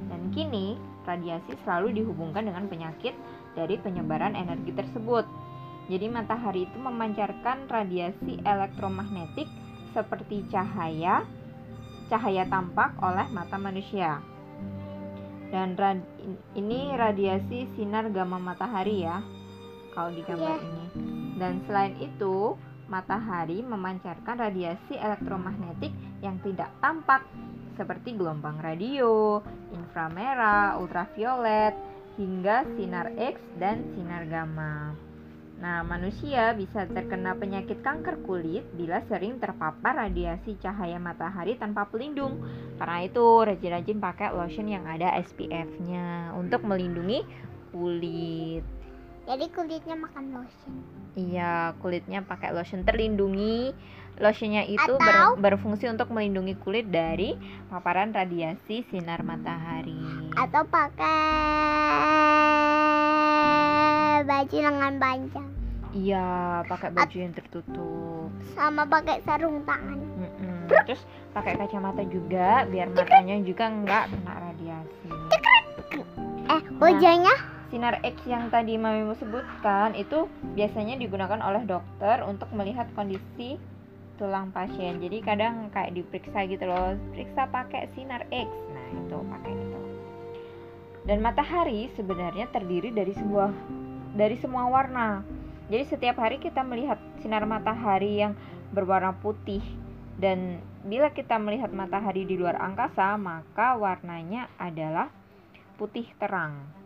Dan 0.09 0.33
kini 0.33 0.81
radiasi 1.05 1.57
selalu 1.65 2.03
dihubungkan 2.03 2.49
dengan 2.49 2.65
penyakit 2.69 3.13
dari 3.53 3.77
penyebaran 3.81 4.33
energi 4.33 4.73
tersebut. 4.73 5.29
Jadi 5.89 6.07
matahari 6.09 6.69
itu 6.69 6.77
memancarkan 6.77 7.65
radiasi 7.69 8.41
elektromagnetik 8.45 9.49
seperti 9.97 10.45
cahaya, 10.53 11.25
cahaya 12.13 12.45
tampak 12.49 12.93
oleh 13.01 13.25
mata 13.33 13.57
manusia. 13.57 14.21
Dan 15.49 15.81
rad- 15.81 16.05
ini 16.53 16.93
radiasi 16.93 17.73
sinar 17.73 18.13
gamma 18.13 18.37
matahari 18.37 19.01
ya, 19.01 19.25
kalau 19.97 20.13
di 20.13 20.21
gambar 20.29 20.61
Iya. 20.61 20.69
ini. 20.69 20.85
Dan 21.41 21.65
selain 21.65 21.97
itu, 22.05 22.53
matahari 22.89 23.61
memancarkan 23.63 24.41
radiasi 24.41 24.97
elektromagnetik 24.97 25.93
yang 26.25 26.41
tidak 26.43 26.73
tampak 26.83 27.23
seperti 27.79 28.19
gelombang 28.19 28.59
radio, 28.59 29.39
inframerah, 29.71 30.81
ultraviolet, 30.83 31.79
hingga 32.19 32.67
sinar 32.75 33.15
X 33.15 33.39
dan 33.63 33.87
sinar 33.95 34.27
gamma. 34.27 34.99
Nah, 35.59 35.83
manusia 35.83 36.55
bisa 36.55 36.87
terkena 36.87 37.35
penyakit 37.35 37.83
kanker 37.83 38.23
kulit 38.23 38.63
bila 38.79 39.03
sering 39.11 39.43
terpapar 39.43 40.07
radiasi 40.07 40.55
cahaya 40.63 41.03
matahari 41.03 41.59
tanpa 41.59 41.87
pelindung. 41.91 42.47
Karena 42.79 43.03
itu, 43.03 43.27
rajin-rajin 43.43 43.99
pakai 43.99 44.35
lotion 44.39 44.71
yang 44.71 44.87
ada 44.87 45.19
SPF-nya 45.19 46.35
untuk 46.39 46.63
melindungi 46.63 47.27
kulit. 47.75 48.78
Jadi 49.29 49.45
kulitnya 49.53 49.93
makan 49.93 50.25
lotion. 50.33 50.73
Iya, 51.13 51.77
kulitnya 51.79 52.25
pakai 52.25 52.49
lotion 52.49 52.81
terlindungi. 52.81 53.77
Lotionnya 54.17 54.65
itu 54.65 54.97
ber- 54.97 55.37
berfungsi 55.37 55.85
untuk 55.85 56.09
melindungi 56.09 56.57
kulit 56.57 56.89
dari 56.89 57.37
paparan 57.69 58.11
radiasi 58.11 58.89
sinar 58.89 59.21
matahari. 59.21 60.01
Atau 60.33 60.65
pakai 60.65 61.13
baju 64.25 64.57
lengan 64.59 64.95
panjang 64.97 65.49
Iya, 65.89 66.27
pakai 66.65 66.89
baju 66.91 67.17
yang 67.17 67.33
tertutup. 67.33 68.33
sama 68.53 68.83
pakai 68.85 69.21
sarung 69.23 69.61
tangan. 69.63 69.97
Mm-mm. 70.19 70.73
Terus 70.89 71.05
pakai 71.31 71.55
kacamata 71.55 72.01
juga 72.05 72.65
biar 72.65 72.89
matanya 72.89 73.37
juga 73.41 73.69
nggak 73.69 74.05
kena 74.09 74.35
radiasi. 74.43 75.11
Eh, 76.49 76.63
wajahnya 76.77 77.35
Sinar 77.69 78.01
X 78.01 78.25
yang 78.25 78.49
tadi 78.49 78.81
Mamimu 78.81 79.13
sebutkan 79.21 79.93
itu 79.93 80.25
biasanya 80.57 80.97
digunakan 80.97 81.37
oleh 81.45 81.69
dokter 81.69 82.25
untuk 82.25 82.49
melihat 82.57 82.89
kondisi 82.97 83.61
tulang 84.17 84.49
pasien. 84.51 84.97
Jadi 85.05 85.21
kadang 85.21 85.69
kayak 85.69 85.93
diperiksa 85.93 86.49
gitu 86.49 86.65
loh, 86.65 86.97
periksa 87.13 87.45
pakai 87.53 87.93
sinar 87.93 88.25
X. 88.33 88.49
Nah, 88.73 88.87
itu 88.97 89.17
pakai 89.21 89.53
itu. 89.53 89.81
Dan 91.05 91.21
matahari 91.21 91.93
sebenarnya 91.93 92.49
terdiri 92.49 92.89
dari 92.89 93.13
sebuah 93.13 93.53
dari 94.17 94.37
semua 94.41 94.65
warna. 94.73 95.21
Jadi 95.69 95.85
setiap 95.93 96.17
hari 96.25 96.41
kita 96.41 96.65
melihat 96.65 96.97
sinar 97.21 97.45
matahari 97.45 98.25
yang 98.25 98.33
berwarna 98.73 99.13
putih 99.13 99.61
dan 100.17 100.65
bila 100.89 101.13
kita 101.13 101.37
melihat 101.37 101.71
matahari 101.71 102.25
di 102.25 102.41
luar 102.41 102.57
angkasa, 102.59 103.15
maka 103.21 103.77
warnanya 103.77 104.49
adalah 104.57 105.13
putih 105.77 106.09
terang. 106.19 106.78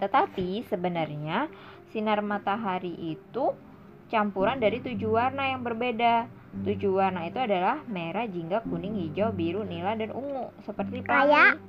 Tetapi 0.00 0.64
sebenarnya 0.66 1.46
sinar 1.92 2.24
matahari 2.24 2.96
itu 2.96 3.52
campuran 4.08 4.58
dari 4.58 4.80
tujuh 4.80 5.12
warna 5.12 5.52
yang 5.52 5.62
berbeda. 5.62 6.26
Tujuh 6.50 6.98
warna 6.98 7.30
itu 7.30 7.38
adalah 7.38 7.78
merah, 7.86 8.26
jingga, 8.26 8.66
kuning, 8.66 8.98
hijau, 9.06 9.30
biru, 9.30 9.62
nila, 9.62 9.94
dan 9.94 10.10
ungu. 10.10 10.50
Seperti 10.66 11.06
Kayak-. 11.06 11.62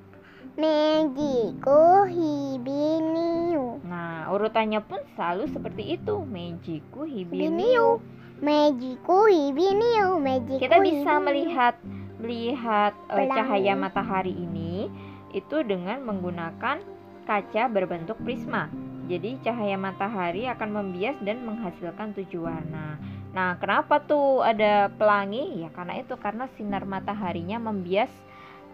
Mejiku 0.58 2.10
hibiniu. 2.10 3.80
Nah, 3.86 4.28
urutannya 4.34 4.82
pun 4.84 5.00
selalu 5.14 5.48
seperti 5.48 5.96
itu. 5.96 6.26
Mejiku, 6.26 7.06
hibiniu. 7.06 8.02
Mejiku 8.42 9.30
hibiniu. 9.30 10.18
Mejiku 10.18 10.60
Kita 10.60 10.82
bisa 10.82 11.14
hibiniu. 11.18 11.26
melihat 11.30 11.76
melihat 12.22 12.94
Pelangi. 13.10 13.34
cahaya 13.34 13.74
matahari 13.74 14.34
ini 14.34 14.92
itu 15.32 15.58
dengan 15.66 16.04
menggunakan 16.06 16.82
kaca 17.26 17.70
berbentuk 17.72 18.18
prisma. 18.22 18.70
Jadi 19.10 19.42
cahaya 19.44 19.76
matahari 19.76 20.48
akan 20.48 20.70
membias 20.72 21.18
dan 21.26 21.44
menghasilkan 21.44 22.16
tujuh 22.16 22.48
warna. 22.48 22.96
Nah, 23.32 23.56
kenapa 23.60 24.04
tuh 24.04 24.44
ada 24.44 24.92
pelangi? 24.92 25.64
Ya 25.64 25.70
karena 25.72 26.00
itu 26.00 26.16
karena 26.20 26.48
sinar 26.56 26.84
mataharinya 26.84 27.60
membias 27.60 28.12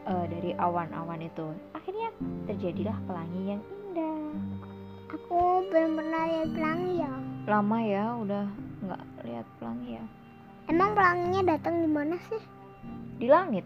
eh, 0.05 0.25
dari 0.29 0.51
awan-awan 0.57 1.21
itu. 1.25 1.53
Akhirnya 1.73 2.13
terjadilah 2.49 2.97
pelangi 3.05 3.41
yang 3.55 3.61
indah. 3.61 4.29
Aku 5.07 5.65
belum 5.71 5.97
pernah 5.97 6.23
lihat 6.27 6.49
pelangi 6.53 6.93
ya. 7.01 7.13
Lama 7.47 7.77
ya 7.79 8.05
udah 8.17 8.45
nggak 8.83 9.03
lihat 9.25 9.47
pelangi 9.61 9.89
ya. 9.97 10.05
Emang 10.67 10.91
pelanginya 10.91 11.55
datang 11.55 11.79
di 11.79 11.89
mana 11.89 12.15
sih? 12.27 12.41
Di 13.17 13.27
langit. 13.31 13.63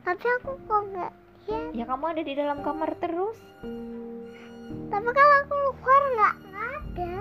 Tapi 0.00 0.26
aku 0.40 0.56
kok 0.64 0.82
nggak 0.94 1.12
ya. 1.46 1.60
Ya 1.72 1.84
kamu 1.86 2.04
ada 2.14 2.22
di 2.22 2.34
dalam 2.34 2.58
kamar 2.62 2.94
terus. 2.98 3.38
Tapi 4.86 5.08
kalau 5.10 5.34
aku 5.46 5.56
keluar 5.82 6.02
nggak 6.14 6.36
ada. 6.54 7.14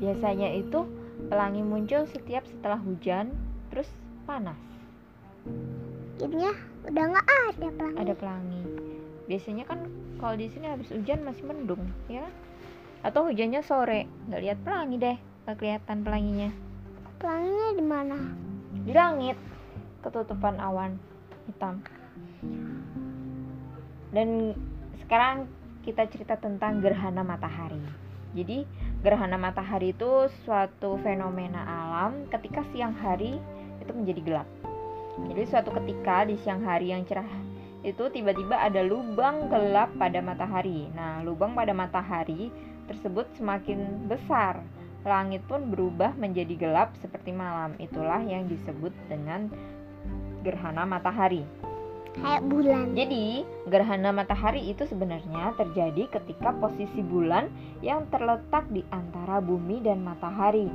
Biasanya 0.00 0.48
itu 0.56 0.84
pelangi 1.28 1.62
muncul 1.64 2.04
setiap 2.10 2.44
setelah 2.48 2.80
hujan, 2.80 3.32
terus 3.72 3.88
panas. 4.28 4.58
Jadinya 6.20 6.52
udah 6.86 7.04
nggak 7.16 7.28
ada 7.28 7.66
pelangi. 7.72 7.98
Ada 7.98 8.14
pelangi. 8.14 8.62
Biasanya 9.26 9.64
kan 9.64 9.88
kalau 10.18 10.34
di 10.38 10.46
sini 10.50 10.66
habis 10.70 10.90
hujan 10.92 11.24
masih 11.26 11.44
mendung, 11.46 11.82
ya? 12.06 12.26
kan? 12.26 12.34
Atau 13.02 13.26
hujannya 13.26 13.62
sore, 13.66 14.06
nggak 14.30 14.42
lihat 14.42 14.58
pelangi 14.62 14.96
deh, 14.98 15.16
nggak 15.18 15.56
kelihatan 15.58 15.98
pelanginya. 16.06 16.50
Pelanginya 17.18 17.68
di 17.74 17.84
mana? 17.86 18.18
Di 18.82 18.92
langit, 18.94 19.38
ketutupan 20.02 20.58
awan 20.58 20.98
hitam. 21.46 21.82
Dan 24.12 24.52
sekarang 25.02 25.48
kita 25.82 26.06
cerita 26.12 26.38
tentang 26.38 26.84
gerhana 26.84 27.24
matahari. 27.26 27.80
Jadi, 28.32 28.64
gerhana 29.04 29.36
matahari 29.36 29.92
itu 29.92 30.28
suatu 30.44 30.96
fenomena 31.00 31.64
alam 31.64 32.28
ketika 32.32 32.64
siang 32.72 32.96
hari 32.96 33.36
itu 33.80 33.92
menjadi 33.92 34.20
gelap. 34.24 34.48
Jadi, 35.28 35.42
suatu 35.48 35.74
ketika 35.74 36.24
di 36.24 36.36
siang 36.40 36.64
hari 36.64 36.92
yang 36.94 37.04
cerah 37.04 37.28
itu 37.82 38.06
tiba-tiba 38.14 38.62
ada 38.62 38.78
lubang 38.86 39.50
gelap 39.50 39.90
pada 39.98 40.22
matahari. 40.22 40.86
Nah, 40.94 41.20
lubang 41.26 41.52
pada 41.52 41.74
matahari 41.74 42.48
tersebut 42.86 43.26
semakin 43.34 44.06
besar. 44.06 44.62
Langit 45.02 45.42
pun 45.50 45.66
berubah 45.66 46.14
menjadi 46.14 46.54
gelap 46.54 46.94
seperti 47.02 47.34
malam. 47.34 47.74
Itulah 47.82 48.22
yang 48.22 48.46
disebut 48.46 48.94
dengan 49.10 49.50
gerhana 50.46 50.86
matahari. 50.86 51.42
Kayak 52.20 52.44
bulan. 52.44 52.92
Jadi, 52.92 53.46
gerhana 53.68 54.12
matahari 54.12 54.68
itu 54.68 54.84
sebenarnya 54.84 55.56
terjadi 55.56 56.12
ketika 56.20 56.52
posisi 56.60 57.00
bulan 57.00 57.48
yang 57.80 58.04
terletak 58.12 58.68
di 58.68 58.84
antara 58.92 59.40
bumi 59.40 59.80
dan 59.80 60.04
matahari 60.04 60.68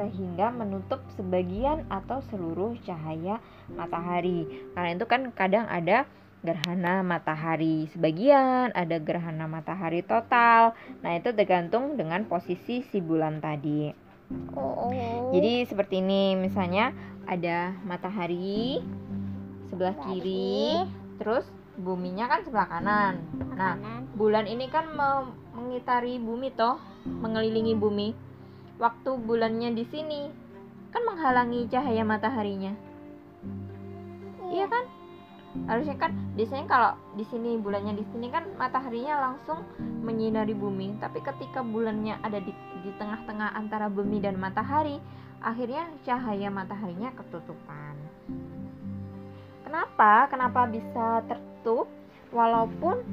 sehingga 0.00 0.48
menutup 0.48 1.04
sebagian 1.12 1.84
atau 1.92 2.24
seluruh 2.32 2.72
cahaya 2.88 3.36
matahari. 3.68 4.48
Karena 4.72 4.96
itu 4.96 5.04
kan 5.04 5.28
kadang 5.36 5.68
ada 5.68 6.08
gerhana 6.40 7.04
matahari 7.04 7.84
sebagian, 7.92 8.72
ada 8.72 8.96
gerhana 8.96 9.44
matahari 9.44 10.00
total. 10.00 10.72
Nah, 11.04 11.12
itu 11.20 11.36
tergantung 11.36 12.00
dengan 12.00 12.24
posisi 12.24 12.80
si 12.80 12.98
bulan 13.04 13.44
tadi. 13.44 13.92
Oh. 14.54 14.88
Jadi 15.34 15.66
seperti 15.66 16.00
ini 16.00 16.38
misalnya 16.38 16.94
ada 17.26 17.74
matahari 17.82 18.80
sebelah 19.70 19.94
kiri, 20.04 20.84
terus 21.22 21.46
buminya 21.78 22.26
kan 22.26 22.40
sebelah 22.44 22.68
kanan. 22.68 23.14
Nah, 23.56 23.74
bulan 24.18 24.44
ini 24.50 24.66
kan 24.68 24.90
me- 24.92 25.32
mengitari 25.56 26.20
bumi 26.20 26.52
toh, 26.52 26.76
mengelilingi 27.06 27.78
bumi. 27.78 28.12
Waktu 28.76 29.10
bulannya 29.24 29.72
di 29.72 29.84
sini 29.88 30.28
kan 30.90 31.06
menghalangi 31.06 31.70
cahaya 31.70 32.02
mataharinya. 32.02 32.74
Iya 34.50 34.66
kan? 34.66 34.84
Harusnya 35.66 35.98
kan 35.98 36.14
biasanya 36.38 36.66
kalau 36.70 36.92
di 37.18 37.26
sini 37.26 37.58
bulannya 37.58 37.98
di 37.98 38.04
sini 38.14 38.30
kan 38.30 38.46
mataharinya 38.54 39.18
langsung 39.18 39.62
menyinari 40.02 40.54
bumi. 40.54 40.98
Tapi 40.98 41.22
ketika 41.22 41.62
bulannya 41.62 42.18
ada 42.22 42.42
di 42.42 42.50
di 42.80 42.90
tengah-tengah 42.96 43.54
antara 43.54 43.86
bumi 43.92 44.18
dan 44.22 44.40
matahari, 44.40 44.98
akhirnya 45.44 45.86
cahaya 46.02 46.48
mataharinya 46.48 47.12
ketutupan. 47.14 47.94
Kenapa? 49.70 50.26
Kenapa 50.26 50.66
bisa 50.66 51.22
tertutup? 51.30 51.86
Walaupun 52.34 53.06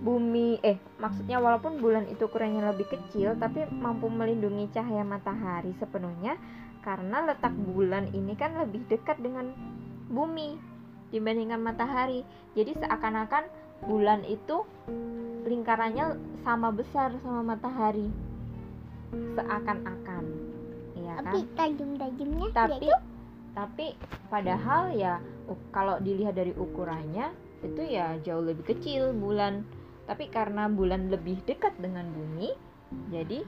bumi 0.00 0.58
eh 0.66 0.80
maksudnya 0.98 1.38
walaupun 1.38 1.78
bulan 1.78 2.08
itu 2.08 2.24
ukurannya 2.24 2.72
lebih 2.72 2.88
kecil 2.88 3.36
tapi 3.36 3.68
mampu 3.68 4.08
melindungi 4.08 4.72
cahaya 4.72 5.04
matahari 5.04 5.76
sepenuhnya 5.76 6.40
karena 6.80 7.28
letak 7.28 7.52
bulan 7.52 8.08
ini 8.16 8.32
kan 8.32 8.56
lebih 8.56 8.80
dekat 8.88 9.20
dengan 9.20 9.52
bumi 10.10 10.56
dibandingkan 11.14 11.60
matahari. 11.62 12.26
Jadi 12.58 12.74
seakan-akan 12.82 13.44
bulan 13.86 14.26
itu 14.26 14.66
lingkarannya 15.46 16.18
sama 16.42 16.74
besar 16.74 17.14
sama 17.22 17.54
matahari. 17.54 18.08
Seakan-akan. 19.12 20.24
Iya 20.98 21.14
kan? 21.20 21.24
Tapi 21.26 21.38
tajam-tajamnya 21.54 22.46
Tapi 22.54 22.88
tapi 23.50 23.98
padahal 24.30 24.94
ya 24.94 25.18
kalau 25.74 25.98
dilihat 25.98 26.38
dari 26.38 26.54
ukurannya 26.54 27.34
itu 27.60 27.82
ya 27.84 28.16
jauh 28.24 28.44
lebih 28.44 28.76
kecil 28.76 29.12
bulan. 29.12 29.66
Tapi 30.08 30.26
karena 30.26 30.66
bulan 30.66 31.06
lebih 31.06 31.38
dekat 31.46 31.78
dengan 31.78 32.02
bumi, 32.10 32.50
jadi 33.14 33.46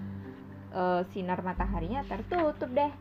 eh, 0.70 1.00
sinar 1.10 1.42
mataharinya 1.42 2.06
tertutup 2.06 2.70
deh. 2.70 2.92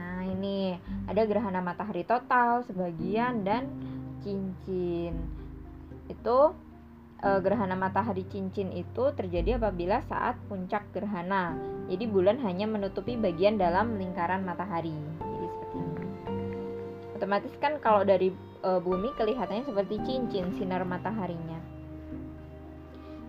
Nah, 0.00 0.24
ini 0.24 0.80
ada 1.04 1.28
gerhana 1.28 1.60
matahari 1.60 2.08
total 2.08 2.64
sebagian 2.64 3.44
dan 3.44 3.68
cincin. 4.24 5.12
Itu 6.08 6.56
eh, 7.22 7.38
gerhana 7.42 7.74
matahari 7.74 8.26
cincin 8.30 8.70
itu 8.74 9.10
terjadi 9.14 9.58
apabila 9.58 10.02
saat 10.06 10.38
puncak 10.46 10.86
gerhana. 10.94 11.54
Jadi 11.88 12.04
bulan 12.06 12.38
hanya 12.44 12.68
menutupi 12.68 13.16
bagian 13.18 13.56
dalam 13.56 13.96
lingkaran 13.96 14.44
matahari. 14.44 14.94
Jadi 15.22 15.46
seperti 15.50 15.76
ini. 15.78 16.06
Otomatis 17.18 17.54
kan 17.58 17.80
kalau 17.82 18.02
dari 18.06 18.30
eh, 18.62 18.80
bumi 18.80 19.10
kelihatannya 19.18 19.66
seperti 19.66 20.00
cincin 20.06 20.54
sinar 20.58 20.86
mataharinya. 20.86 21.78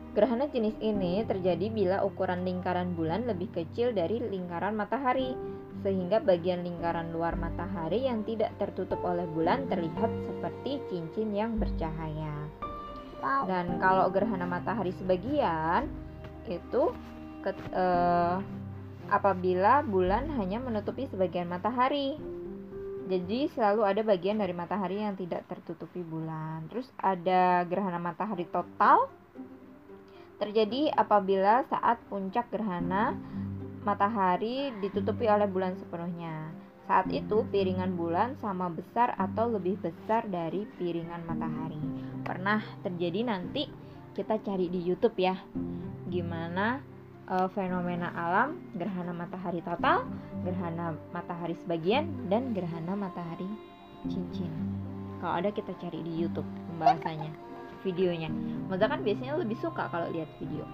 Gerhana 0.09 0.49
jenis 0.49 0.73
ini 0.81 1.21
terjadi 1.21 1.69
bila 1.69 2.01
ukuran 2.01 2.41
lingkaran 2.41 2.97
bulan 2.97 3.29
lebih 3.29 3.53
kecil 3.53 3.93
dari 3.93 4.17
lingkaran 4.17 4.73
matahari, 4.73 5.37
sehingga 5.85 6.19
bagian 6.19 6.65
lingkaran 6.65 7.13
luar 7.13 7.37
matahari 7.37 8.09
yang 8.09 8.25
tidak 8.25 8.51
tertutup 8.57 8.99
oleh 9.05 9.29
bulan 9.29 9.69
terlihat 9.69 10.11
seperti 10.25 10.81
cincin 10.89 11.29
yang 11.31 11.55
bercahaya. 11.55 12.49
Dan 13.47 13.79
kalau 13.79 14.07
gerhana 14.09 14.47
matahari 14.47 14.95
sebagian 14.95 15.87
itu 16.49 16.91
ket- 17.45 17.73
eh, 17.75 18.35
apabila 19.09 19.81
bulan 19.85 20.29
hanya 20.37 20.61
menutupi 20.61 21.09
sebagian 21.09 21.49
matahari. 21.49 22.17
Jadi 23.09 23.49
selalu 23.57 23.81
ada 23.89 24.01
bagian 24.05 24.37
dari 24.37 24.53
matahari 24.53 25.01
yang 25.01 25.17
tidak 25.17 25.41
tertutupi 25.49 26.05
bulan. 26.05 26.69
Terus 26.69 26.85
ada 27.01 27.65
gerhana 27.65 27.97
matahari 27.97 28.45
total 28.45 29.09
terjadi 30.37 30.93
apabila 30.93 31.65
saat 31.67 31.99
puncak 32.07 32.47
gerhana 32.53 33.17
matahari 33.81 34.71
ditutupi 34.77 35.25
oleh 35.25 35.49
bulan 35.49 35.73
sepenuhnya. 35.81 36.48
Saat 36.89 37.13
itu 37.13 37.45
piringan 37.53 37.93
bulan 37.93 38.33
sama 38.41 38.65
besar 38.65 39.13
atau 39.13 39.45
lebih 39.45 39.77
besar 39.77 40.25
dari 40.25 40.65
piringan 40.81 41.21
matahari. 41.21 41.77
Pernah 42.25 42.65
terjadi 42.81 43.29
nanti 43.29 43.69
kita 44.17 44.41
cari 44.41 44.73
di 44.73 44.81
YouTube 44.81 45.13
ya. 45.21 45.37
Gimana 46.09 46.81
eh, 47.29 47.45
fenomena 47.53 48.09
alam 48.17 48.73
gerhana 48.73 49.13
matahari 49.13 49.61
total, 49.61 50.09
gerhana 50.41 50.97
matahari 51.13 51.53
sebagian 51.61 52.09
dan 52.25 52.57
gerhana 52.57 52.97
matahari 52.97 53.45
cincin. 54.09 54.49
Kalau 55.21 55.45
ada 55.45 55.53
kita 55.53 55.77
cari 55.77 56.01
di 56.01 56.17
YouTube 56.17 56.49
pembahasannya, 56.73 57.29
videonya. 57.85 58.33
Maza 58.65 58.89
kan 58.89 59.05
biasanya 59.05 59.37
lebih 59.37 59.61
suka 59.61 59.93
kalau 59.93 60.09
lihat 60.09 60.33
video. 60.41 60.65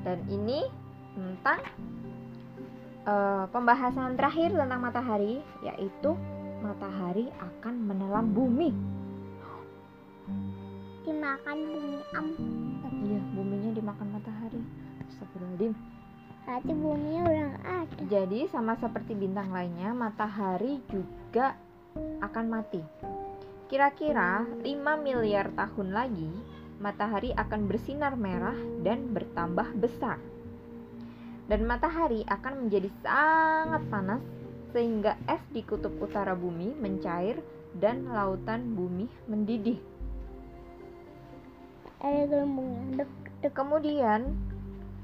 Dan 0.00 0.24
ini 0.32 0.64
tentang 1.12 1.60
eh, 3.06 3.44
pembahasan 3.48 4.18
terakhir 4.18 4.52
tentang 4.52 4.80
matahari, 4.80 5.40
yaitu 5.64 6.16
matahari 6.60 7.28
akan 7.40 7.74
menelan 7.88 8.28
bumi. 8.32 8.70
dimakan 11.00 11.58
bumi 11.66 11.98
am. 12.14 12.26
Iya, 13.02 13.20
buminya 13.34 13.70
dimakan 13.72 14.08
matahari. 14.14 14.62
Astagfirullahaladzim. 15.08 15.72
Berarti 16.44 16.72
buminya 16.76 17.22
udah 17.26 17.50
ada. 17.82 17.96
Jadi 18.06 18.46
sama 18.52 18.76
seperti 18.78 19.16
bintang 19.16 19.50
lainnya, 19.50 19.90
matahari 19.96 20.78
juga 20.92 21.56
akan 22.20 22.44
mati. 22.46 22.82
Kira-kira 23.70 24.42
5 24.66 24.66
miliar 24.98 25.54
tahun 25.54 25.94
lagi, 25.94 26.30
matahari 26.82 27.30
akan 27.36 27.70
bersinar 27.70 28.18
merah 28.18 28.56
dan 28.82 29.14
bertambah 29.14 29.78
besar. 29.78 30.18
Dan 31.50 31.66
matahari 31.66 32.22
akan 32.30 32.66
menjadi 32.66 32.86
sangat 33.02 33.82
panas 33.90 34.22
sehingga 34.70 35.18
es 35.26 35.42
di 35.50 35.66
kutub 35.66 35.90
utara 35.98 36.38
bumi 36.38 36.78
mencair 36.78 37.42
dan 37.74 38.06
lautan 38.06 38.78
bumi 38.78 39.10
mendidih. 39.26 39.82
Ada 41.98 42.30
gelembungnya. 42.30 43.02
Kemudian 43.50 44.30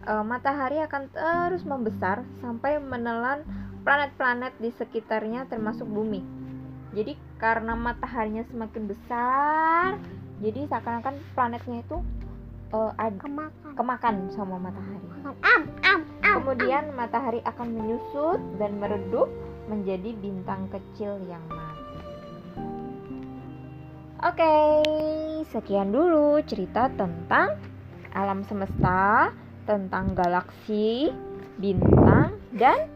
eh, 0.06 0.22
matahari 0.22 0.78
akan 0.86 1.02
terus 1.10 1.66
membesar 1.66 2.22
sampai 2.38 2.78
menelan 2.78 3.42
planet-planet 3.82 4.54
di 4.62 4.70
sekitarnya 4.70 5.50
termasuk 5.50 5.90
bumi. 5.90 6.22
Jadi 6.94 7.18
karena 7.42 7.74
mataharinya 7.74 8.46
semakin 8.48 8.86
besar, 8.86 9.98
jadi 10.38 10.70
seakan-akan 10.70 11.14
planetnya 11.34 11.82
itu 11.82 11.98
eh, 12.70 13.02
ad- 13.02 13.18
Kemakan. 13.18 13.74
kemakan 13.74 14.14
sama 14.30 14.62
matahari. 14.62 15.06
Am, 15.42 15.62
am. 15.82 16.00
Kemudian 16.36 16.92
matahari 16.92 17.40
akan 17.48 17.68
menyusut 17.72 18.40
dan 18.60 18.76
meredup 18.76 19.32
menjadi 19.72 20.12
bintang 20.20 20.68
kecil 20.68 21.16
yang 21.24 21.40
mati. 21.48 22.00
Oke, 24.20 24.56
sekian 25.52 25.96
dulu 25.96 26.40
cerita 26.44 26.92
tentang 26.92 27.56
alam 28.12 28.44
semesta, 28.44 29.32
tentang 29.64 30.12
galaksi, 30.12 31.12
bintang, 31.56 32.36
dan 32.52 32.88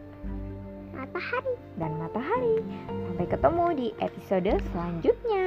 Matahari. 0.97 1.55
dan 1.80 1.97
matahari. 1.97 2.57
Sampai 2.86 3.26
ketemu 3.26 3.64
di 3.72 3.88
episode 4.05 4.53
selanjutnya. 4.70 5.45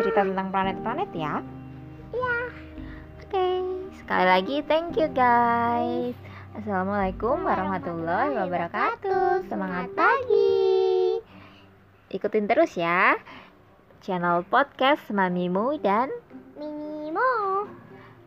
Cerita 0.00 0.20
tentang 0.24 0.48
planet-planet 0.48 1.10
ya. 1.12 1.44
Iya. 2.10 2.36
Oke, 3.20 3.48
sekali 4.00 4.24
lagi 4.26 4.56
thank 4.64 4.96
you 4.96 5.06
guys. 5.12 6.33
Assalamualaikum 6.54 7.42
warahmatullahi 7.42 8.38
wabarakatuh. 8.38 9.50
Semangat 9.50 9.90
pagi. 9.98 11.18
Ikutin 12.14 12.46
terus 12.46 12.78
ya 12.78 13.18
channel 13.98 14.46
podcast 14.46 15.02
Mamimu 15.10 15.82
dan 15.82 16.14
Minimo. 16.54 17.66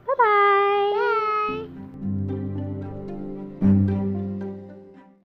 bye 0.03 0.15
bye. 0.19 1.35